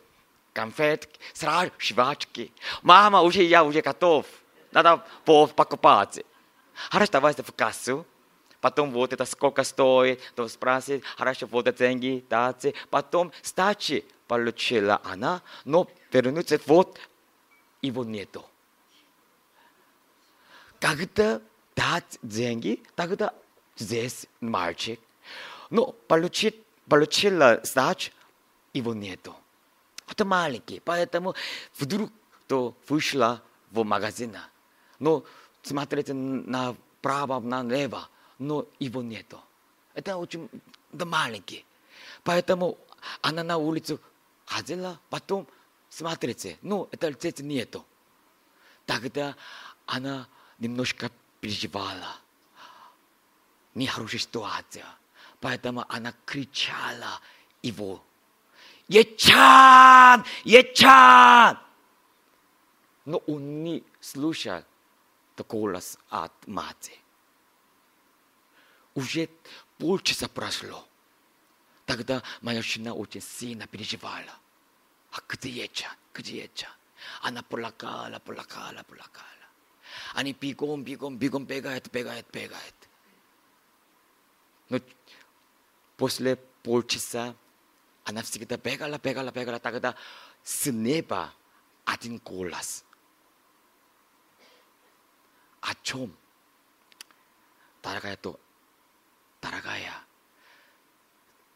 [0.52, 2.52] конфетки, сразу жвачки.
[2.82, 4.26] Мама, уже я уже готов.
[4.70, 6.24] Надо покупать.
[6.90, 8.06] Хорошо, давайте в кассу.
[8.62, 12.74] Потом вот это сколько стоит, то спросит, хорошо, вот это деньги, дайте.
[12.90, 16.96] Потом стачи получила она, но вернуться вот
[17.82, 18.44] его нету.
[20.78, 21.40] Когда
[21.74, 23.34] дать деньги, тогда
[23.76, 25.00] здесь мальчик.
[25.68, 26.54] Но получит,
[26.88, 28.12] получила сдачу,
[28.72, 29.34] его нету.
[30.08, 31.34] Это маленький, поэтому
[31.76, 32.12] вдруг
[32.46, 34.36] то вышла в магазин.
[35.00, 35.24] Но
[35.62, 38.08] смотрите направо, налево,
[38.42, 39.40] но его нету.
[39.94, 40.48] Это очень
[40.90, 41.64] да, маленький.
[42.24, 42.76] Поэтому
[43.20, 44.00] она на улицу
[44.46, 45.46] ходила, потом
[45.88, 47.84] смотрите, ну, это здесь нету.
[48.84, 49.36] Тогда
[49.86, 50.26] она
[50.58, 52.16] немножко переживала.
[53.74, 54.86] Нехорошая ситуация.
[55.40, 57.20] Поэтому она кричала
[57.62, 58.02] его.
[58.88, 60.24] Ечан!
[60.44, 61.58] Ечан!
[63.04, 64.62] Но он не слушал
[65.48, 67.01] голос от матери.
[68.94, 69.28] Уже
[69.78, 70.86] полчаса прошло.
[71.86, 74.38] Тогда моя жена очень сильно переживала.
[75.12, 75.92] А где Ечан?
[76.14, 76.70] Где Ечан?
[77.22, 79.26] Она плакала, плакала, плакала.
[80.14, 82.74] Они бегом, бегом, бегом бегает, бегает, бегает.
[84.68, 84.78] Но
[85.96, 87.34] после полчаса
[88.04, 89.58] она всегда бегала, бегала, бегала.
[89.58, 89.94] Тогда
[90.42, 91.32] с неба
[91.84, 92.84] один голос.
[95.60, 96.16] О чем?
[97.82, 98.38] Дорогая, то,
[99.42, 99.92] дорогая,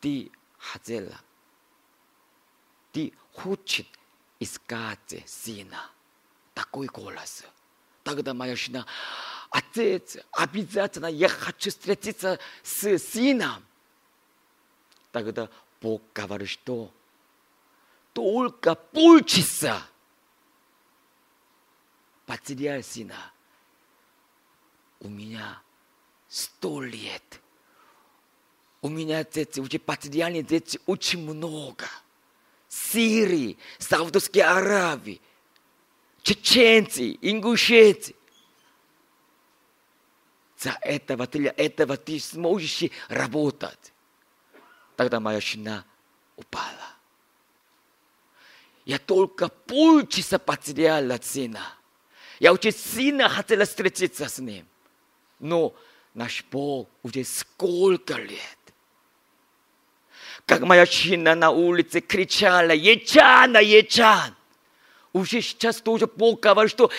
[0.00, 1.18] ты хотела,
[2.92, 3.86] ты хочешь
[4.40, 5.90] искать сына.
[6.52, 7.44] Такой голос.
[8.02, 8.86] Тогда моя жена,
[9.50, 13.64] отец, обязательно я хочу встретиться с сыном.
[15.12, 15.48] Тогда
[15.80, 16.92] Бог говорит, что
[18.12, 19.82] только полчаса
[22.24, 23.32] потерял сына.
[25.00, 25.60] У меня
[26.28, 27.40] сто лет.
[28.86, 31.88] У меня дети, уже потеряли дети очень много.
[32.68, 35.20] Сирии, Саудовской Аравии,
[36.22, 38.14] чеченцы, ингушецы.
[40.56, 43.92] За этого, для этого ты сможешь работать.
[44.94, 45.84] Тогда моя жена
[46.36, 46.94] упала.
[48.84, 51.74] Я только полчаса потеряла сына.
[52.38, 54.64] Я очень сильно хотела встретиться с ним.
[55.40, 55.74] Но
[56.14, 58.65] наш Бог уже сколько лет.
[60.46, 64.32] Как моя жена на улице кричала, Ечана, Ечан.
[65.12, 66.90] Уже сейчас тоже Бог говорит, что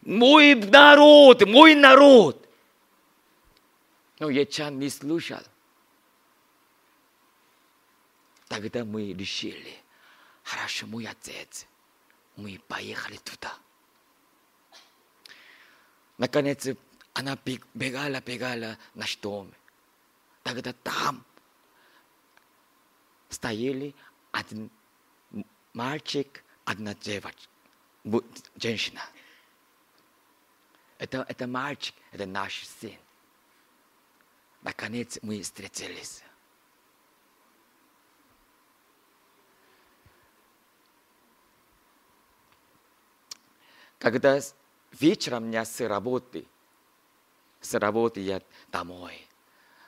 [0.00, 2.48] мой народ, мой народ.
[4.18, 5.40] Но Ечан не слушал.
[8.48, 9.74] Тогда мы решили,
[10.42, 11.66] хорошо, мой отец,
[12.36, 13.52] мы поехали туда.
[16.16, 16.66] Наконец,
[17.12, 17.36] она
[17.74, 19.52] бегала, бегала на дом.
[20.42, 21.24] Тогда там
[23.28, 23.94] стояли
[24.32, 24.70] один
[25.72, 27.48] мальчик, одна девочка,
[28.56, 29.02] женщина.
[30.98, 32.96] Это, это мальчик, это наш сын.
[34.62, 36.22] Наконец мы встретились.
[43.98, 44.38] Когда
[44.92, 46.46] вечером меня с работы,
[47.60, 49.26] с работы я домой,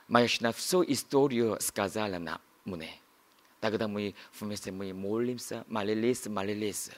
[0.09, 2.19] моя жена всю историю сказала
[2.65, 3.01] мне.
[3.67, 6.89] Тогда мы вместе мы молимся, молились, молились.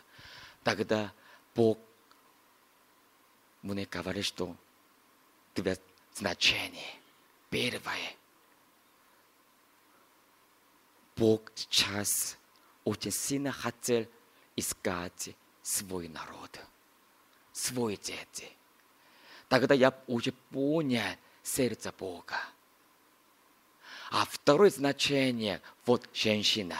[0.62, 1.14] Тогда
[1.54, 1.78] Бог
[3.62, 4.54] мне говорит, что
[5.54, 5.78] тебе
[6.14, 6.94] значение
[7.48, 8.12] первое.
[11.16, 12.36] Бог сейчас
[12.84, 14.06] очень сильно хотел
[14.54, 15.30] искать
[15.62, 16.60] свой народ
[17.50, 18.52] свой дети.
[19.48, 22.36] Тогда я уже понял сердце Бога.
[24.48, 26.76] Второе значение– вот женщина.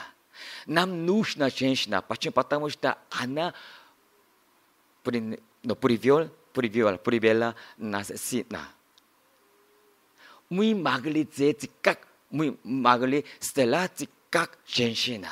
[0.65, 2.01] Нам нужна женщина.
[2.01, 2.33] Почему?
[2.33, 3.53] Потому что она
[5.05, 8.67] ну, привел, привел, привела нас сына.
[10.49, 15.29] Мы могли делать, как мы могли стать как женщина.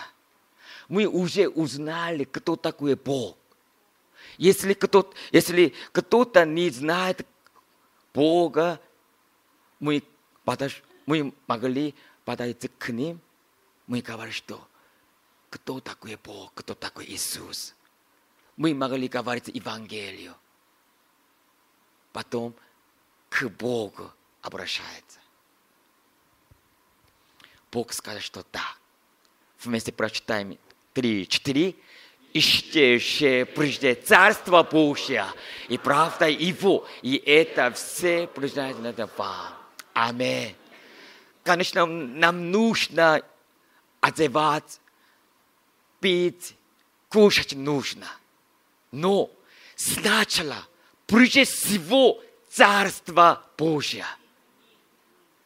[0.91, 3.39] Мы уже узнали, кто такой Бог.
[4.37, 7.27] Если кто-то, если кто-то не знает
[8.13, 8.79] Бога,
[9.81, 10.03] мы,
[10.45, 11.95] подож, мы могли
[12.27, 13.21] подойти к ним,
[13.87, 14.69] мы говорим, что
[15.49, 17.75] кто такой Бог, кто такой Иисус.
[18.57, 20.35] Мы могли говорить Евангелию.
[22.13, 22.55] Потом
[23.31, 24.11] к Богу
[24.43, 25.21] обращается.
[27.71, 28.75] Бог скажет, что да.
[29.63, 30.59] Вместе прочитаем
[30.93, 31.77] три, четыре
[32.33, 35.27] ищущие прежде Царство Божье
[35.69, 36.87] и правда Его.
[37.03, 39.55] И это все признательно вам.
[39.95, 40.57] Аминь.
[41.47, 43.23] Конечно, нам нужно
[44.01, 44.81] одевать,
[46.01, 46.57] пить,
[47.09, 48.09] кушать нужно.
[48.91, 49.31] Но
[49.77, 50.57] сначала,
[51.07, 54.05] прежде всего, Царство Божье.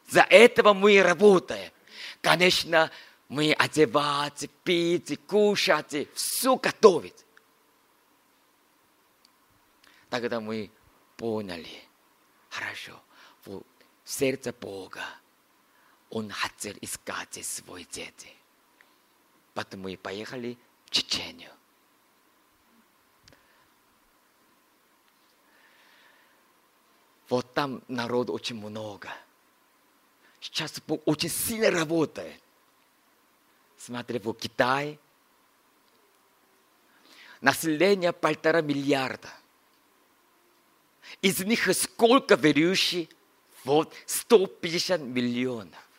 [0.09, 1.71] За этого мы работаем.
[2.19, 2.89] Конечно,
[3.29, 7.25] мы одевать, пить, кушать, все готовить.
[10.09, 10.71] Тогда мы
[11.15, 11.83] поняли,
[12.49, 12.99] хорошо,
[13.45, 13.61] в
[14.03, 15.03] сердце Бога
[16.11, 18.29] Он хотел искать свой дети.
[19.53, 21.51] Потом мы поехали в Чечению.
[27.29, 29.09] Вот там народ очень много.
[30.41, 32.41] Сейчас очень сильно работает.
[33.77, 34.99] Смотри, в Китае
[37.39, 39.29] население полтора миллиарда.
[41.21, 43.07] Из них сколько верующих?
[43.63, 45.90] Вот 150 миллионов.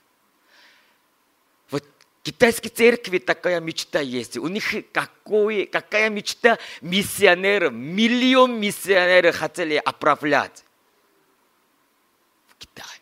[2.22, 4.36] Китайской церкви такая мечта есть.
[4.36, 10.64] У них какой, какая мечта миссионеров, миллион миссионеров хотели отправлять
[12.48, 13.00] в Китай.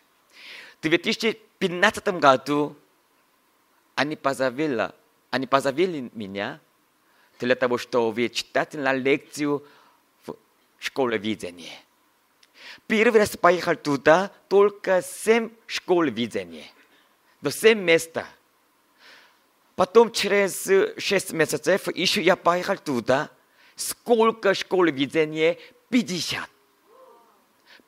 [0.79, 2.75] В 2000 15 году
[3.93, 4.91] они позвали,
[5.29, 6.59] они позвали меня
[7.39, 9.63] для того, чтобы читать на лекцию
[10.25, 10.35] в
[10.79, 11.79] школе видения.
[12.87, 16.65] Первый раз поехал туда только семь школ видения.
[17.41, 18.25] Но семь места.
[19.81, 20.69] Потом через
[20.99, 23.31] шесть месяцев еще я поехал туда.
[23.75, 25.57] Сколько школ видения?
[25.89, 26.39] 50.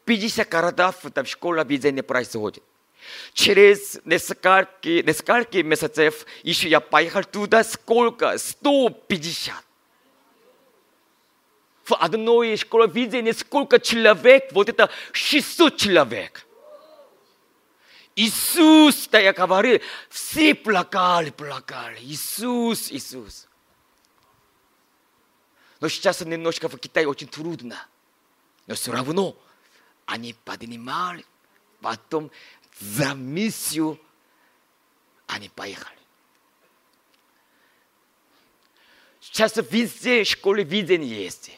[0.03, 2.63] 50 городов там школа видения происходит.
[3.33, 7.63] Через несколько, несколько месяцев еще я поехал туда.
[7.63, 8.39] Сколько?
[8.39, 9.53] 150.
[11.83, 14.51] В одной школе видения сколько человек?
[14.51, 16.47] Вот это 600 человек.
[18.15, 21.99] Иисус, да я говорил, все плакали, плакали.
[22.01, 23.47] Иисус, Иисус.
[25.79, 27.87] Но сейчас немножко в Китае очень трудно.
[28.67, 29.35] Но все равно
[30.05, 31.25] они поднимали,
[31.81, 32.31] потом
[32.79, 33.99] за миссию
[35.27, 35.97] они поехали.
[39.19, 41.51] Сейчас везде школы видения есть.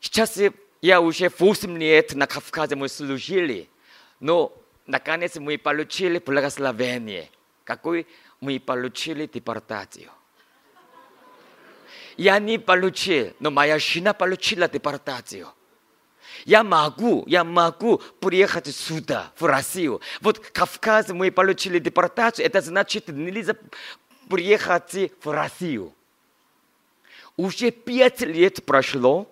[0.00, 0.38] Сейчас
[0.82, 3.70] я уже 8 лет на Кавказе мы служили,
[4.18, 4.52] но
[4.86, 7.30] наконец мы получили благословение.
[7.64, 8.06] Какой
[8.40, 10.10] мы получили депортацию.
[12.16, 15.48] Я не получил, но моя жена получила депортацию.
[16.44, 20.00] Я могу, я могу приехать сюда, в Россию.
[20.20, 23.56] Вот Кавказ мы получили депортацию, это значит нельзя
[24.28, 25.92] приехать в Россию.
[27.36, 29.30] Уже пять лет прошло,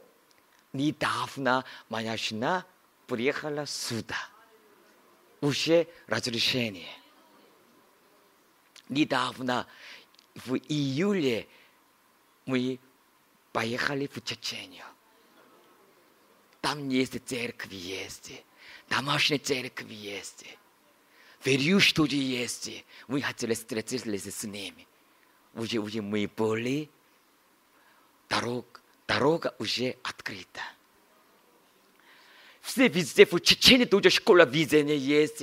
[0.73, 2.65] недавно моя жена
[3.07, 4.17] приехала сюда.
[5.43, 6.89] Уже разрешение.
[8.89, 9.67] Недавно,
[10.37, 11.49] в июле,
[12.47, 12.79] мы
[13.53, 14.85] поехали в Чечению.
[16.61, 18.45] Там есть церковь, есть.
[18.89, 20.47] Домашняя церковь есть.
[21.45, 22.85] Верю, что есть.
[23.09, 24.87] Мы хотели встретиться с ними.
[25.55, 26.89] Уже, уже мы были.
[28.29, 30.61] Дорога, дорога уже открыта.
[32.63, 35.43] Все везде, в Чечне тоже школа видения есть,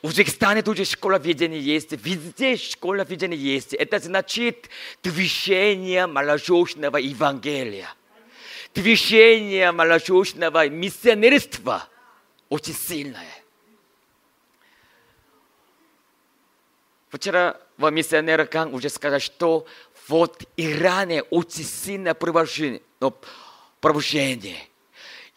[0.00, 3.74] в Узбекистане тоже школа видения есть, везде школа видения есть.
[3.74, 4.70] Это значит
[5.02, 7.94] движение молодежного Евангелия
[8.74, 11.88] движение молодежного миссионерства
[12.48, 13.42] очень сильное.
[17.10, 19.66] Вчера в миссионерках уже сказали, что
[20.06, 22.80] вот Иране очень сильное пробуждение.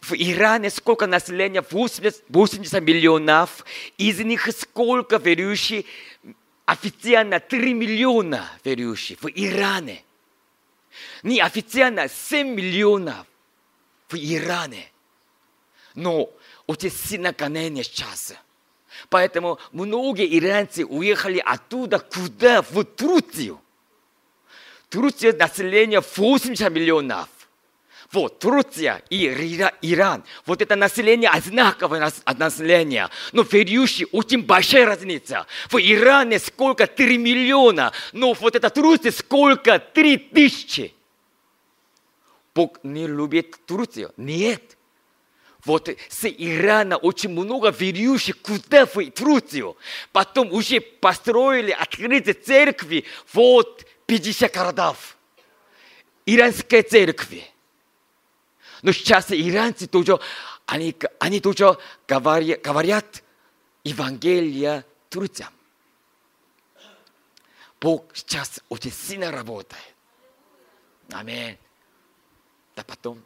[0.04, 1.64] В Иране сколько населения?
[1.68, 3.66] 80, 80 миллионов.
[3.98, 5.86] Из них сколько верующих?
[6.66, 10.04] Официально 3 миллиона верующих в Иране
[11.24, 13.26] неофициально 7 миллионов
[14.10, 14.92] в Иране.
[15.96, 16.30] Но
[16.68, 18.34] очень сильно гонение сейчас.
[19.10, 22.62] Поэтому многие иранцы уехали оттуда куда?
[22.62, 23.60] В Турцию.
[24.90, 27.30] Турция население 80 миллионов.
[28.14, 29.26] Вот, Турция и
[29.82, 30.24] Иран.
[30.46, 33.10] Вот это население одинаковое население.
[33.32, 35.48] Но верующие очень большая разница.
[35.72, 36.86] В Иране сколько?
[36.86, 37.92] 3 миллиона.
[38.12, 39.80] Но вот это Турция сколько?
[39.80, 40.94] 3 тысячи.
[42.54, 44.14] Бог не любит Турцию.
[44.16, 44.78] Нет.
[45.66, 49.76] Вот с Ирана очень много верующих куда в Турцию.
[50.12, 53.06] Потом уже построили, открыли церкви.
[53.34, 55.18] Вот 50 городов.
[56.28, 57.53] Иранская церковь.
[58.84, 60.20] Но сейчас иранцы тоже,
[60.66, 61.78] они, они тоже
[62.08, 63.24] говорят, говорят
[63.84, 65.48] Евангелие турцам.
[67.80, 69.82] Бог сейчас очень сильно работает.
[71.12, 71.58] Аминь.
[72.76, 73.24] Да потом.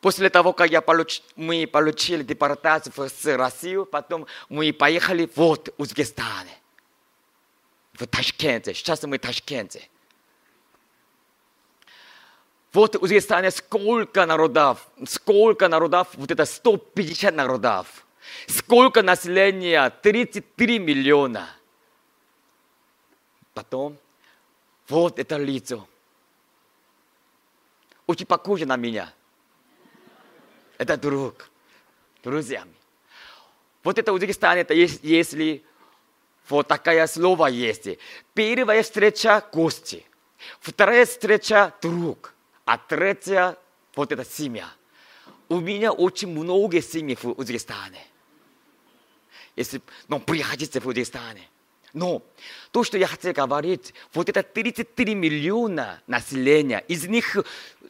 [0.00, 5.82] После того, как я получ, мы получили депортацию в Россию, потом мы поехали вот в
[5.82, 6.46] Узбекистан,
[7.92, 8.74] в Ташкенте.
[8.74, 9.88] Сейчас мы в Ташкенте.
[12.72, 18.06] Вот Узбекистане сколько народов, сколько народов, вот это 150 народов.
[18.46, 19.90] Сколько населения?
[19.90, 21.48] 33 миллиона.
[23.54, 23.96] Потом
[24.86, 25.88] вот это лицо.
[28.06, 29.12] Очень похоже на меня.
[30.76, 31.50] Это друг.
[32.22, 32.64] Друзья.
[33.82, 35.64] Вот это Узбекистане, это есть, если
[36.48, 37.88] вот такая слово есть.
[38.34, 40.04] Первая встреча– гости.
[40.60, 42.34] Вторая встреча– друг.
[42.68, 43.56] А третья–
[43.96, 44.68] вот эта семья.
[45.48, 48.06] У меня очень много семей в Узбекистане.
[49.56, 51.48] Если ну, приходите в Узбекистане,
[51.94, 52.22] Но
[52.70, 57.38] то, что я хотел говорить, вот это 33 миллиона населения, из них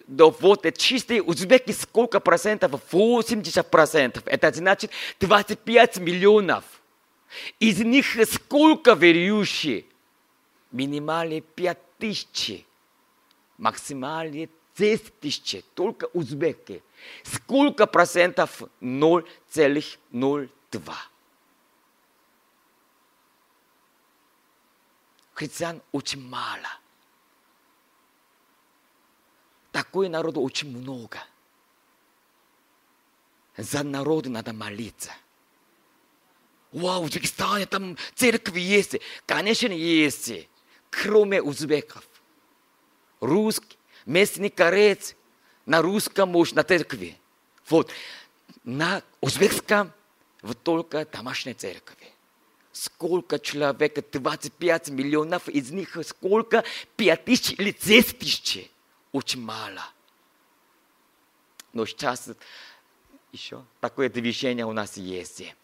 [0.07, 2.81] да, вот чистые узбеки сколько процентов?
[2.93, 4.23] 80 процентов.
[4.27, 6.63] Это значит 25 миллионов.
[7.59, 9.87] Из них сколько верующие?
[10.71, 12.65] Минимальные 5 тысяч.
[13.57, 14.49] Максимальные
[14.79, 15.65] 10 тысяч.
[15.75, 16.83] Только узбеки.
[17.25, 18.63] Сколько процентов?
[18.81, 20.95] 0,02.
[25.35, 26.69] Христиан очень мало.
[29.71, 31.19] Такой народ очень много.
[33.57, 35.13] За народ надо молиться.
[36.73, 38.97] Вау, в Узбекистане там церкви есть.
[39.27, 40.49] Конечно, есть.
[40.91, 42.05] Кроме узбеков.
[43.21, 43.78] Русский,
[44.09, 45.15] местный корец,
[45.67, 47.17] на русском муж, на церкви.
[47.69, 47.91] Вот.
[48.65, 49.93] На узбекском
[50.43, 51.97] вот только домашняя церковь.
[52.73, 54.11] Сколько человек?
[54.11, 56.65] 25 миллионов, из них сколько?
[56.97, 58.71] 5 тысяч или 10 тысяч.
[59.13, 59.83] Очень мало.
[61.73, 62.31] Но сейчас
[63.31, 65.55] еще такое движение у нас есть.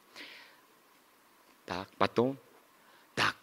[1.64, 2.36] Так, потом.
[3.14, 3.34] Так,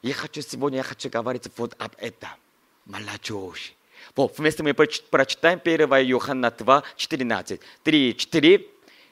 [0.00, 2.30] я хочу сегодня, я хочу говорить вот об этом.
[2.86, 3.74] Молодежь.
[4.16, 7.60] Вместе мы прочитаем 1 Иоанна 2, 14.
[7.82, 8.66] 3, 4.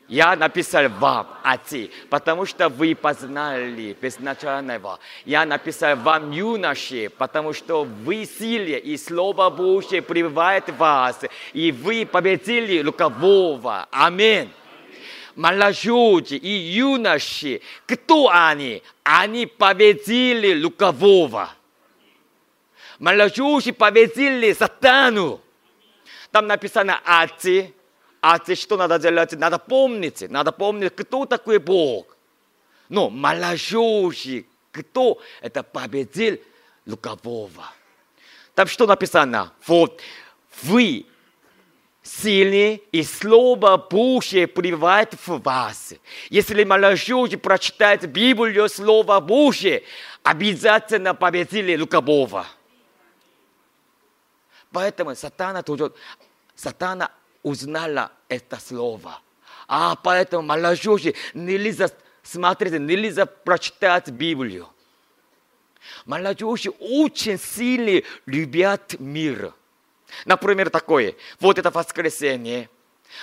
[0.09, 5.01] Я написал вам, отцы, потому что вы познали безначального.
[5.25, 11.23] Я написал вам, юноши, потому что вы силе, и Слово Божье пребывает в вас,
[11.53, 13.89] и вы победили лукового.
[13.91, 14.49] Аминь.
[15.35, 18.85] Молодежь и юноши, кто они?
[19.03, 21.51] Они победили лукового.
[22.99, 25.41] Молодежь победили сатану.
[26.31, 27.73] Там написано отцы,
[28.45, 29.33] ты что надо делать?
[29.33, 32.17] Надо помнить, надо помнить, кто такой Бог.
[32.89, 36.39] Но молодежь, кто это победил
[36.87, 37.73] лукового.
[38.55, 39.53] Там что написано?
[39.67, 40.01] Вот
[40.63, 41.07] вы
[42.03, 45.95] сильны, и Слово Божье пребывает в вас.
[46.31, 49.83] Если молодежь прочитает Библию, Слово Божье,
[50.23, 52.47] обязательно победили лукового.
[54.73, 55.93] Поэтому сатана тоже,
[56.55, 57.11] сатана
[57.43, 59.21] узнала это слово.
[59.69, 61.91] А поэтому молодежи нельзя
[62.23, 64.69] смотреть, нельзя прочитать Библию.
[66.05, 69.55] Молодежи очень сильно любят мир.
[70.25, 71.15] Например, такое.
[71.41, 72.69] Вот это воскресенье.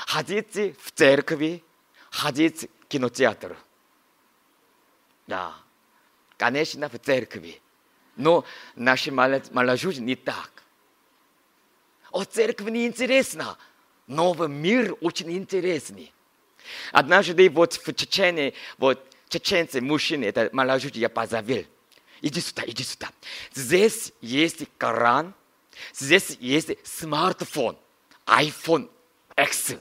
[0.07, 1.63] Ходите в церкви,
[2.09, 3.57] ходите в кинотеатр.
[5.27, 5.53] Да,
[6.37, 7.61] конечно, в церкви.
[8.15, 10.52] Но наши молодежи не так.
[12.13, 12.93] О, церковь не
[14.05, 16.13] новый мир очень интересный.
[16.91, 21.65] Однажды вот в Чечне, вот чеченцы, мужчины, это молодежь, я позовел.
[22.21, 23.09] Иди сюда, иди сюда.
[23.55, 25.33] Здесь есть Коран,
[25.91, 27.79] здесь есть смартфон,
[28.27, 28.91] iPhone
[29.35, 29.73] X.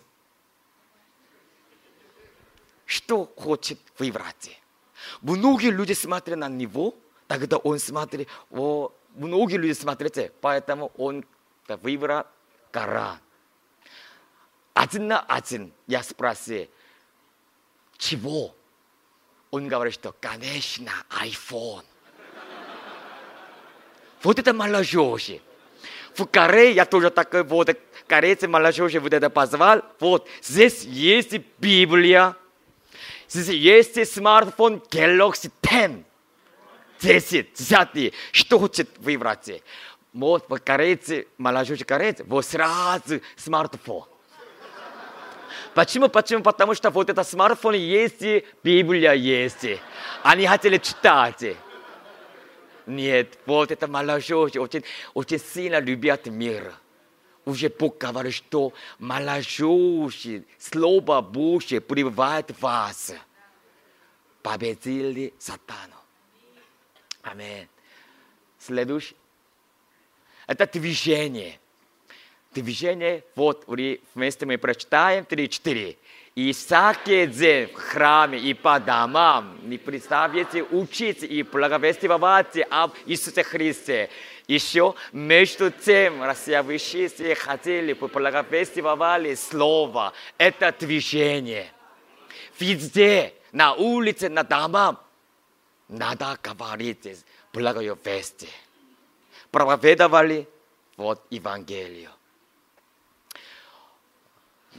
[2.87, 4.59] Что хочет выбрать?
[5.21, 6.95] Многие люди смотрят на него,
[7.29, 11.27] тогда он смотрит, о, многие люди смотрят, поэтому он
[11.69, 12.25] выбрал
[12.71, 13.19] Коран
[14.75, 16.67] один на один я спросил,
[17.99, 18.55] чего?
[19.51, 21.85] Он говорит, что, конечно, iPhone.
[24.23, 25.41] Вот это молодежь.
[26.15, 27.71] В Корее я тоже такой вот,
[28.07, 29.83] корейцы молодежи вот это позвал.
[29.99, 32.37] Вот, здесь есть Библия,
[33.29, 36.05] здесь есть смартфон Galaxy 10.
[37.01, 38.15] 10, 10.
[38.31, 39.63] Что хочет выбрать?
[40.13, 44.05] Вот, корейцы, молодежь корейцы, вот сразу смартфон.
[45.75, 46.09] Почему?
[46.09, 46.43] Почему?
[46.43, 48.23] Потому что вот это смартфон есть,
[48.63, 49.67] Библия есть.
[50.23, 51.57] Они хотели читать.
[52.87, 54.85] Нет, вот это молодежь очень,
[55.15, 56.75] очень сильно любят мир.
[57.47, 60.27] Уже Бог говорит, что молодежь,
[60.59, 63.15] Слово Божье пребывает в вас.
[64.43, 65.97] Победили сатану.
[67.23, 67.69] Аминь.
[68.59, 69.17] Следующий.
[70.47, 71.59] Это движение
[72.55, 75.97] движение, вот вместе мы прочитаем 3-4.
[76.35, 83.43] И всякий день в храме и по домам не представите учить и благовествовать об Иисусе
[83.43, 84.09] Христе.
[84.49, 90.15] Еще между тем рассеявшиеся хотели бы благовествовали Слово.
[90.39, 91.71] Это движение.
[92.59, 94.99] Везде, на улице, на домам
[95.89, 98.47] надо говорить благую весть.
[99.53, 100.49] Проповедовали
[100.97, 102.11] вот Евангелие.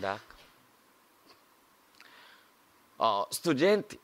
[0.01, 0.19] Так.
[2.97, 3.99] А, студенты,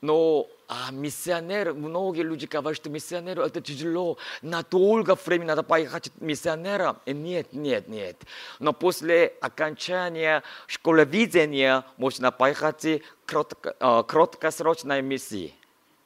[0.00, 6.98] Но а миссионер, многие люди говорят, что миссионеру это тяжело, надолго времени надо поехать миссионером.
[7.06, 8.16] И нет, нет, нет.
[8.58, 15.54] Но после окончания школы видения можно поехать кротко, э, краткосрочной миссии.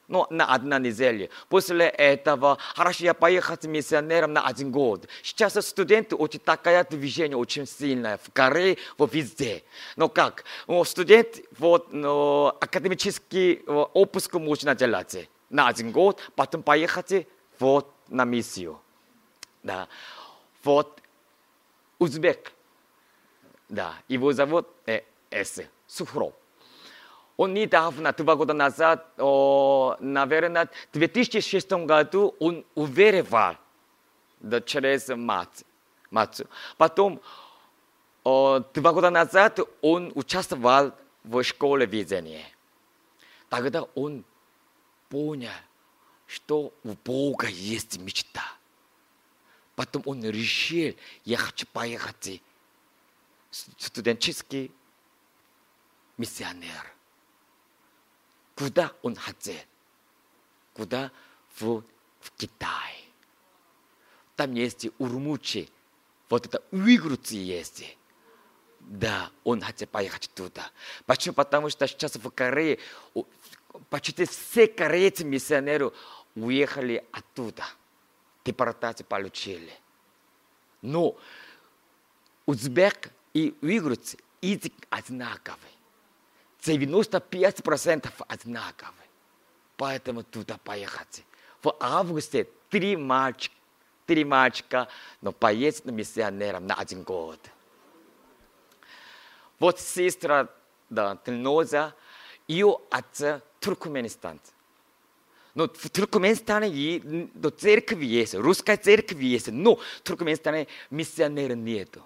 [0.09, 1.31] Ну, на одна неделя.
[1.49, 5.07] После этого, хорошо, я поехал миссионером на один год.
[5.23, 8.19] Сейчас студенты очень такое движение очень сильное.
[8.19, 9.63] В Корее, вот везде.
[9.97, 10.45] Но как?
[10.67, 17.27] Ну, студент, вот, ну, академический отпуск можно делать на один год, потом поехать
[17.59, 18.81] вот на миссию.
[19.63, 19.89] Да.
[20.65, 21.01] Вот
[21.99, 22.53] узбек.
[23.69, 25.63] Да, его зовут э, С.
[25.87, 26.35] Сухров.
[27.37, 33.57] Он недавно, два года назад, о, наверное, в 2006 году он уверовал
[34.41, 35.65] да, через мать.
[36.11, 36.43] мать.
[36.77, 37.21] Потом,
[38.25, 40.93] о, два года назад он участвовал
[41.25, 42.47] в школе видения.
[43.49, 44.25] Тогда он
[45.09, 45.51] понял,
[46.27, 48.45] что у Бога есть мечта.
[49.75, 52.43] Потом он решил, я хочу поехать
[53.51, 54.71] студенческий
[56.17, 56.95] миссионер.
[58.55, 59.61] Куда он хотел?
[60.75, 61.11] Куда?
[61.57, 61.83] В,
[62.21, 63.05] в Китай.
[64.37, 65.69] Там есть Урумчи.
[66.29, 67.97] Вот это уйгурцы есть.
[68.81, 70.71] Да, он хотел поехать туда.
[71.07, 71.35] Почему?
[71.35, 72.79] Потому что сейчас в Корее
[73.91, 75.93] почти все корейцы миссионеры
[76.35, 77.65] уехали оттуда.
[78.45, 79.73] Депортацию получили.
[80.81, 81.17] Но
[82.47, 85.72] узбек и уйгурцы язык одинаковый.
[86.65, 88.93] 95% одинаковы.
[89.77, 91.25] Поэтому туда поехать.
[91.63, 93.55] В августе три мальчика,
[94.07, 94.89] три мальчика,
[95.21, 97.39] но поедет миссионером на один год.
[99.59, 100.49] Вот сестра
[100.91, 101.95] да, Тельноза,
[102.47, 104.41] ее отца Туркменистан.
[105.55, 112.03] Но в Туркменистане и но церковь есть, русская церковь есть, но в Туркменистане миссионера нету.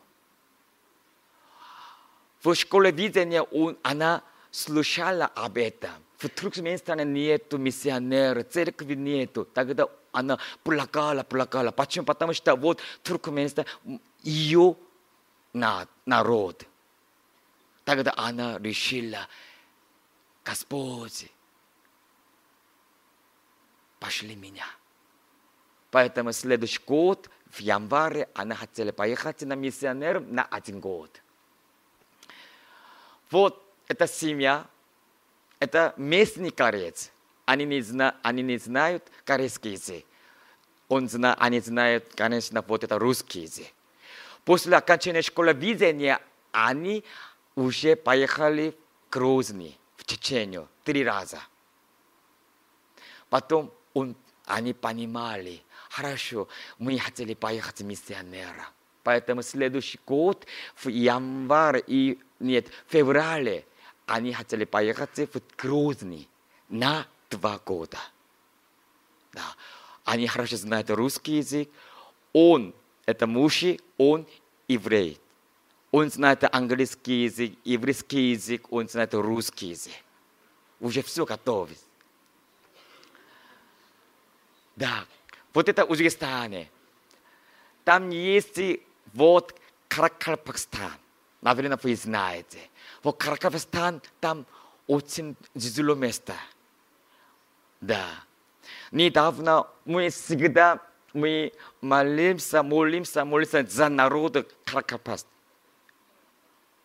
[2.42, 4.22] В школе видения он, она
[4.56, 5.90] слышала об этом.
[6.16, 9.44] В Туркменистане нету миссионера, церкви нету.
[9.44, 11.72] Тогда она плакала, плакала.
[11.72, 12.06] Почему?
[12.06, 13.66] Потому что вот Туркменистан
[14.22, 14.76] ее
[15.52, 16.64] народ.
[17.84, 19.28] Тогда она решила,
[20.42, 21.30] Господь,
[24.00, 24.66] пошли меня.
[25.90, 31.20] Поэтому следующий год, в январе, она хотела поехать на миссионер на один год.
[33.30, 34.66] Вот это семья,
[35.58, 37.10] это местный кореец.
[37.44, 40.04] Они не, зна, они не знают корейский язык.
[40.88, 43.68] Он зна, они знают, конечно, вот это русский язык.
[44.44, 46.20] После окончания школы видения
[46.52, 47.04] они
[47.54, 48.76] уже поехали
[49.08, 51.40] в Грозный, в Чечению, три раза.
[53.30, 54.14] Потом он,
[54.44, 58.70] они понимали, хорошо, мы хотели поехать миссионера.
[59.02, 63.64] Поэтому следующий год, в январе и нет, в феврале,
[64.06, 66.28] они хотели поехать в Грозный
[66.68, 67.98] на два года.
[69.32, 69.54] Да.
[70.04, 71.68] Они хорошо знают русский язык.
[72.32, 73.64] Он, это муж,
[73.98, 74.26] он
[74.68, 75.20] еврей.
[75.90, 79.94] Он знает английский язык, еврейский язык, он знает русский язык.
[80.80, 81.70] Уже все готово.
[84.76, 85.06] Да,
[85.54, 86.70] вот это Узбекистане.
[87.84, 88.58] Там есть
[89.14, 90.92] вот Каракалпакстан.
[91.40, 92.58] Наверное, вы знаете.
[93.06, 94.44] Вот Каракалпакстан, там
[94.88, 96.34] очень тяжелое место.
[97.80, 98.04] Да.
[98.90, 100.82] Недавно мы всегда
[101.12, 105.30] мы молимся, молимся, молимся за народ Каракалпакстан.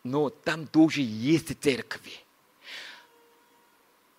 [0.04, 2.12] Но там тоже есть церкви.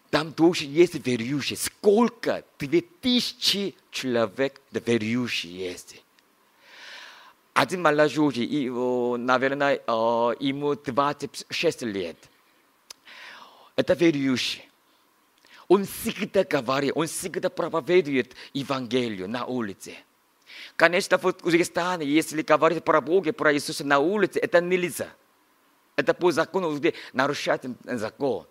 [0.10, 1.56] Там тоже есть верующие.
[1.56, 2.43] Сколько?
[2.60, 6.04] Две тысячи человек верующие есть
[7.54, 9.76] один молодежи, и, наверное,
[10.39, 12.18] ему 26 лет.
[13.76, 14.70] Это верующий.
[15.68, 19.95] Он всегда говорит, он всегда проповедует Евангелие на улице.
[20.76, 25.10] Конечно, в Узбекистане, если говорить про Бога, про Иисуса на улице, это нельзя.
[25.95, 26.80] Это по закону
[27.14, 28.45] нарушать закон.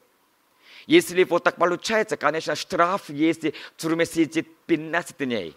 [0.87, 5.57] Если вот так получается, конечно, штраф есть, в тюрьме сидит 15 дней.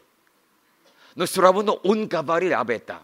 [1.15, 2.97] Но все равно он говорил об этом.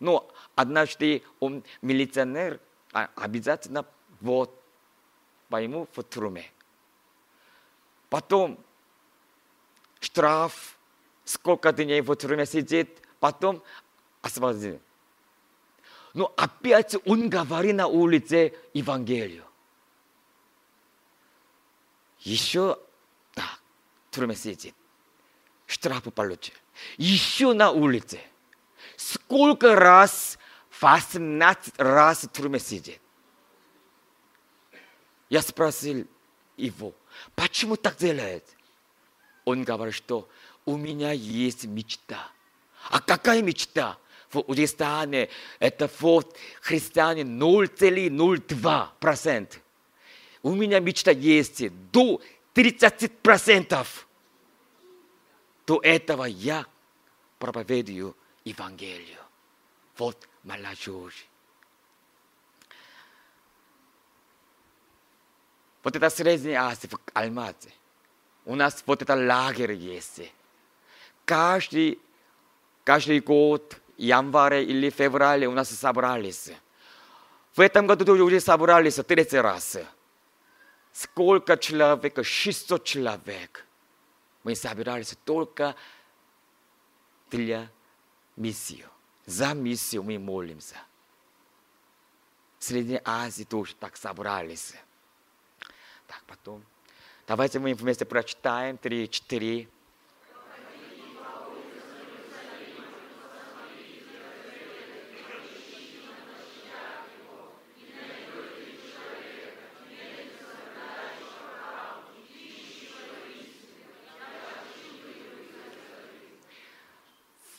[0.00, 2.60] Но однажды он милиционер
[2.92, 3.84] обязательно
[4.20, 4.62] вот
[5.48, 6.50] пойму в тюрьме.
[8.08, 8.58] Потом
[10.00, 10.78] штраф,
[11.24, 13.62] сколько дней в тюрьме сидит, потом
[14.22, 14.80] освобожден.
[16.14, 19.44] Но опять он говорит на улице Евангелию.
[22.26, 22.78] еще
[23.34, 23.60] так,
[24.10, 24.74] трудно сидит.
[25.66, 26.54] Штрафы получил.
[26.96, 28.20] Еще на улице.
[29.06, 30.36] Сколько раз?
[30.80, 33.00] 18 раз трудно сидит.
[35.30, 36.08] Я спросил
[36.56, 36.92] его,
[37.36, 38.44] почему так делает?
[39.44, 40.28] Он говорит, что
[40.64, 42.32] у меня есть мечта.
[42.90, 43.96] А какая мечта?
[44.28, 45.28] В Узбекистане
[45.60, 49.56] это вот христиане 0,02%.
[50.42, 52.20] У меня мечта есть до
[52.54, 53.86] 30%.
[55.64, 56.66] До этого я
[57.38, 59.18] проповедую Евангелию.
[59.98, 61.26] Вот молодежь.
[65.82, 67.72] Вот это Средняя Азия, в Алмате.
[68.44, 70.32] У нас вот это лагерь есть.
[71.24, 71.98] Каждый,
[72.84, 76.52] каждый год, январе или феврале у нас собрались.
[77.54, 79.78] В этом году уже собрались третий раз.
[80.92, 82.24] Сколько человек?
[82.24, 83.66] 600 человек.
[84.44, 85.74] Мы собирались только
[87.30, 87.68] для
[88.36, 88.88] миссию.
[89.26, 90.76] За миссию мы молимся.
[92.58, 94.74] В Средней Азии тоже так собрались.
[96.06, 96.64] Так, потом.
[97.26, 99.68] Давайте мы вместе прочитаем 3-4.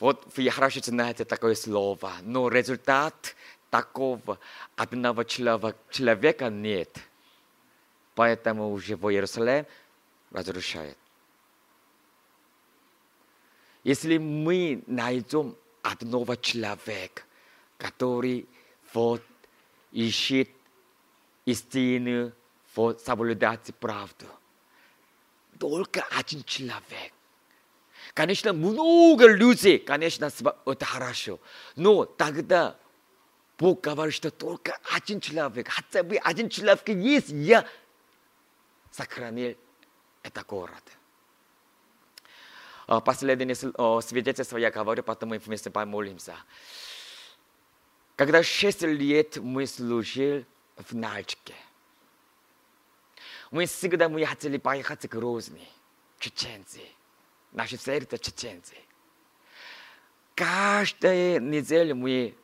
[0.07, 3.35] Вот вы хорошо знаете такое слово, но результат
[3.69, 4.39] такого
[4.77, 6.97] одного человека нет.
[8.15, 9.65] Поэтому уже в Иерусалим
[10.31, 10.97] разрушает.
[13.83, 17.23] Если мы найдем одного человека,
[17.77, 18.47] который
[18.93, 19.23] вот
[19.91, 20.49] ищет
[21.43, 22.31] истину,
[22.77, 24.25] вот соблюдать правду,
[25.59, 27.11] только один человек.
[28.17, 30.31] Конечно, много людей, конечно,
[30.65, 31.39] это хорошо.
[31.75, 32.75] Но тогда
[33.59, 37.63] Бог говорит, что только один человек, хотя бы один человек есть, я
[38.89, 39.55] сохранил
[40.23, 40.83] этот город.
[43.05, 46.37] Последнее свидетельство я говорю, потом мы вместе помолимся.
[48.15, 50.43] Когда шесть лет мы служили
[50.75, 51.53] в Нальчике,
[53.51, 55.69] мы всегда мы хотели поехать в Грозный,
[56.17, 56.81] чеченцы.
[57.51, 58.75] Наши это чеченцы.
[60.35, 62.35] Каждую неделю мы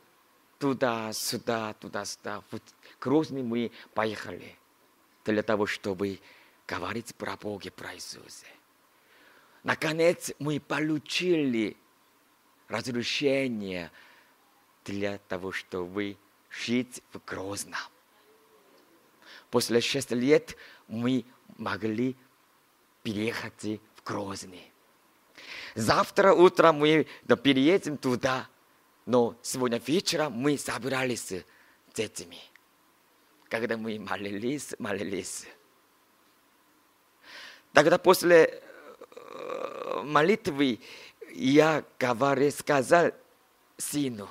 [0.58, 2.42] туда-сюда, туда-сюда.
[2.50, 2.60] В
[3.00, 4.56] Грозный мы поехали
[5.24, 6.20] для того, чтобы
[6.66, 8.46] говорить про Бога, про Иисуса.
[9.62, 11.76] Наконец мы получили
[12.68, 13.90] разрешение
[14.84, 16.16] для того, чтобы
[16.50, 17.78] жить в Грозном.
[19.50, 20.56] После шести лет
[20.88, 21.24] мы
[21.56, 22.16] могли
[23.02, 24.73] переехать в Грозный.
[25.74, 27.06] Завтра утром мы
[27.42, 28.48] переедем туда,
[29.06, 31.44] но сегодня вечером мы собирались с
[31.94, 32.40] детьми.
[33.48, 35.46] Когда мы молились, молились.
[37.72, 38.62] Тогда после
[40.04, 40.78] молитвы
[41.32, 43.10] я говорю, сказал
[43.76, 44.28] сыну,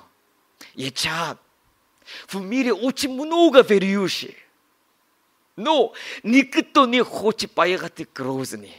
[0.76, 1.38] Ечан,
[2.28, 4.36] в мире очень много верующих,
[5.58, 8.76] но никто не хочет поехать в Грозный.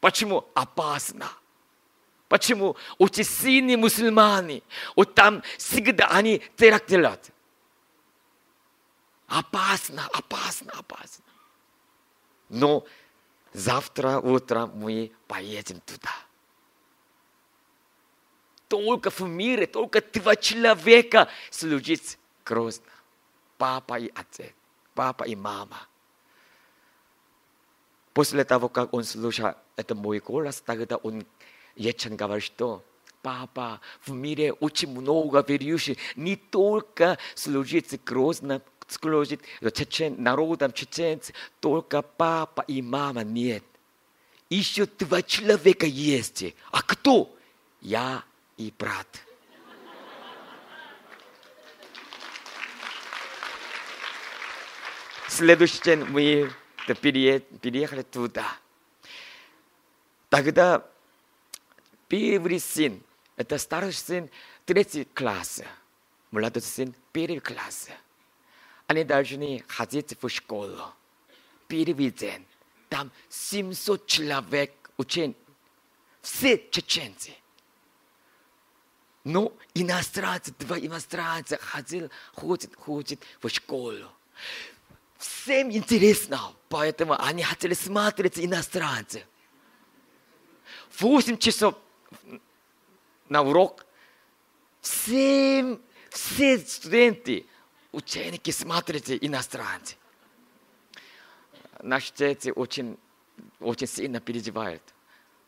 [0.00, 0.48] Почему?
[0.54, 1.28] Опасно.
[2.28, 2.76] Почему?
[2.98, 4.62] Очень сильные мусульмане.
[4.94, 7.30] Вот там всегда они теракт делают.
[9.26, 11.24] Опасно, опасно, опасно.
[12.48, 12.86] Но
[13.52, 16.14] Завтра утром мы поедем туда.
[18.68, 22.84] Только в мире, только два человека служить грозно.
[23.56, 24.52] Папа и отец,
[24.94, 25.88] папа и мама.
[28.12, 31.26] После того, как он слушал это мой голос, тогда он
[31.78, 32.84] Ечен говорит, что
[33.22, 39.40] папа, в мире очень много верующих, не только служить грозно, служит
[39.74, 43.62] чечен, народам чеченцев, только папа и мама нет.
[44.50, 46.44] Еще два человека есть.
[46.70, 47.36] А кто?
[47.80, 48.24] Я
[48.56, 49.06] и брат.
[55.28, 56.50] Следующий день мы
[57.00, 58.56] переехали туда.
[60.30, 60.84] Тогда
[62.08, 63.00] первый сын,
[63.36, 64.30] это старший сын,
[64.64, 65.62] третий класс.
[66.30, 67.88] Младший сын, первый класс.
[68.86, 70.92] Они должны ходить в школу.
[71.68, 72.44] Первый день.
[72.88, 75.34] Там 700 человек учен.
[76.22, 77.32] Все чеченцы.
[79.24, 84.10] Но иностранцы, два иностранца ходил, ходит, ходит в школу.
[85.18, 89.26] всем интересно, поэтому они хотели смотреть иностранцы.
[90.98, 91.74] 8 часов
[93.28, 93.84] на урок,
[94.82, 95.78] 7,
[96.10, 97.46] все студенты,
[97.92, 99.96] ученики смотрят иностранцы.
[101.82, 102.98] Наши дети очень,
[103.60, 104.82] очень сильно переживают.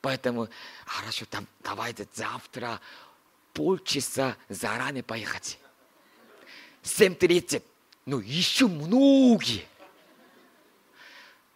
[0.00, 0.48] Поэтому,
[0.86, 2.80] хорошо, там, давайте завтра
[3.52, 5.58] полчаса заранее поехать.
[6.82, 7.62] 7.30.
[8.06, 9.66] Ну, еще многие.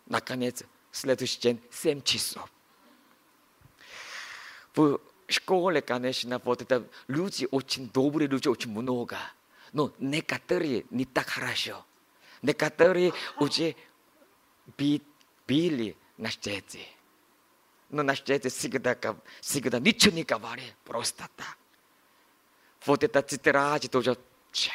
[0.06, 2.50] Наконец, следующий день 7 часов.
[4.74, 9.16] В школе, конечно, вот это люди очень добрые, люди очень много.
[9.72, 11.84] Но некоторые не так хорошо.
[12.42, 13.76] Некоторые уже
[15.46, 16.86] били наши дети.
[17.90, 18.96] Но наши дети всегда,
[19.40, 21.56] всегда ничего не говорят, просто так.
[22.84, 24.18] Вот это тетрадь тоже
[24.52, 24.72] ча.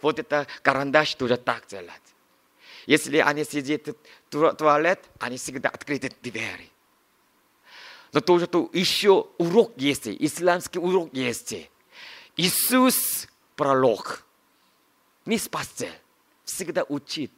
[0.00, 2.02] Вот это карандаш тоже так делать.
[2.86, 3.96] Если они сидят
[4.32, 6.71] в туалет, они всегда открыты двери.
[8.20, 11.54] Тоже то еще урок есть, исламский урок есть.
[12.36, 14.24] Иисус пролог,
[15.24, 15.92] не спаситель,
[16.44, 17.32] всегда учит.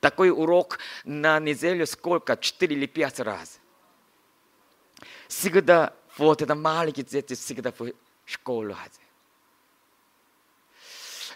[0.00, 2.36] Такой урок на неделю сколько?
[2.36, 3.60] Четыре или пять раз.
[5.28, 7.92] Всегда вот это маленькие дети всегда в
[8.24, 8.92] школу ходят.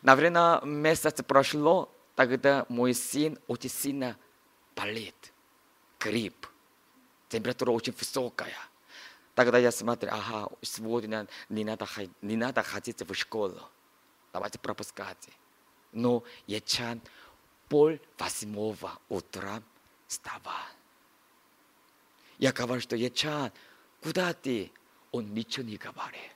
[0.02, 4.16] Наверное, месяц прошло, тогда мой сын очень сильно
[4.74, 5.32] болит.
[5.98, 6.49] Грипп.
[7.30, 8.56] Температура очень высокая.
[9.36, 11.86] Тогда я смотрю, ага, сегодня не надо,
[12.20, 13.62] не надо ходить в школу.
[14.32, 15.28] Давайте пропускать.
[15.92, 17.00] Но Ечан
[17.68, 19.62] пол восьмого утра
[20.08, 20.66] вставал.
[22.38, 23.52] Я говорю, что Ечан,
[24.02, 24.72] куда ты?
[25.12, 26.32] Он ничего не говорит.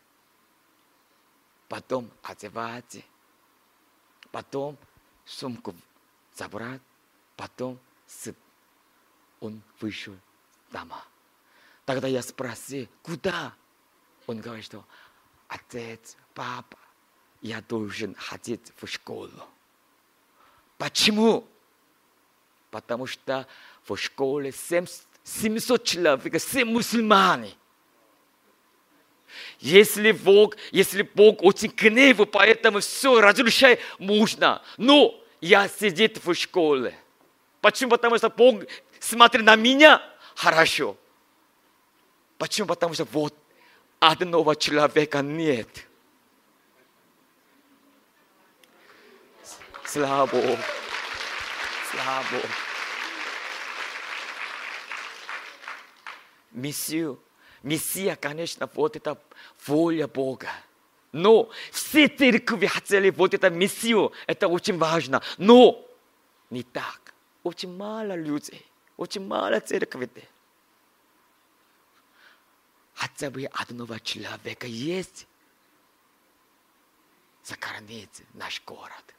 [1.68, 3.04] Потом одевать,
[4.30, 4.78] потом
[5.24, 5.74] сумку
[6.36, 6.82] забрать,
[7.36, 8.36] потом сыт.
[9.40, 10.14] Он вышел
[10.74, 11.04] дома.
[11.84, 13.54] Тогда я спросил, куда?
[14.26, 14.84] Он говорит, что
[15.48, 16.78] отец, папа,
[17.40, 19.48] я должен ходить в школу.
[20.78, 21.46] Почему?
[22.70, 23.46] Потому что
[23.84, 24.52] в школе
[25.24, 27.54] 700 человек, все мусульмане.
[29.60, 34.62] Если Бог, если Бог очень гнев, поэтому все разрушать можно.
[34.76, 36.96] Но я сидит в школе.
[37.60, 37.90] Почему?
[37.90, 38.62] Потому что Бог
[39.00, 40.02] смотрит на меня
[40.34, 40.96] хорошо.
[42.38, 42.68] Почему?
[42.68, 43.34] Потому что вот
[44.00, 45.86] одного человека нет.
[49.84, 50.58] Слава Богу.
[51.90, 52.48] Слава Богу.
[56.52, 57.20] Миссию
[57.64, 59.18] Мессия, конечно, вот это
[59.66, 60.50] воля Бога.
[61.12, 65.22] Но все церкви хотели вот это Мессию, это очень важно.
[65.38, 65.84] Но
[66.50, 67.14] не так.
[67.42, 68.64] Очень мало людей,
[68.96, 70.28] очень мало церкви.
[72.94, 75.26] Хотя бы одного человека есть,
[77.42, 79.14] сохранить наш город,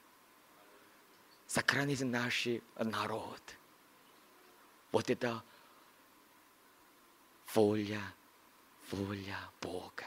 [1.46, 3.42] сохранить наш народ.
[4.92, 5.42] Вот это
[7.54, 8.00] воля
[8.90, 10.04] воля Бога.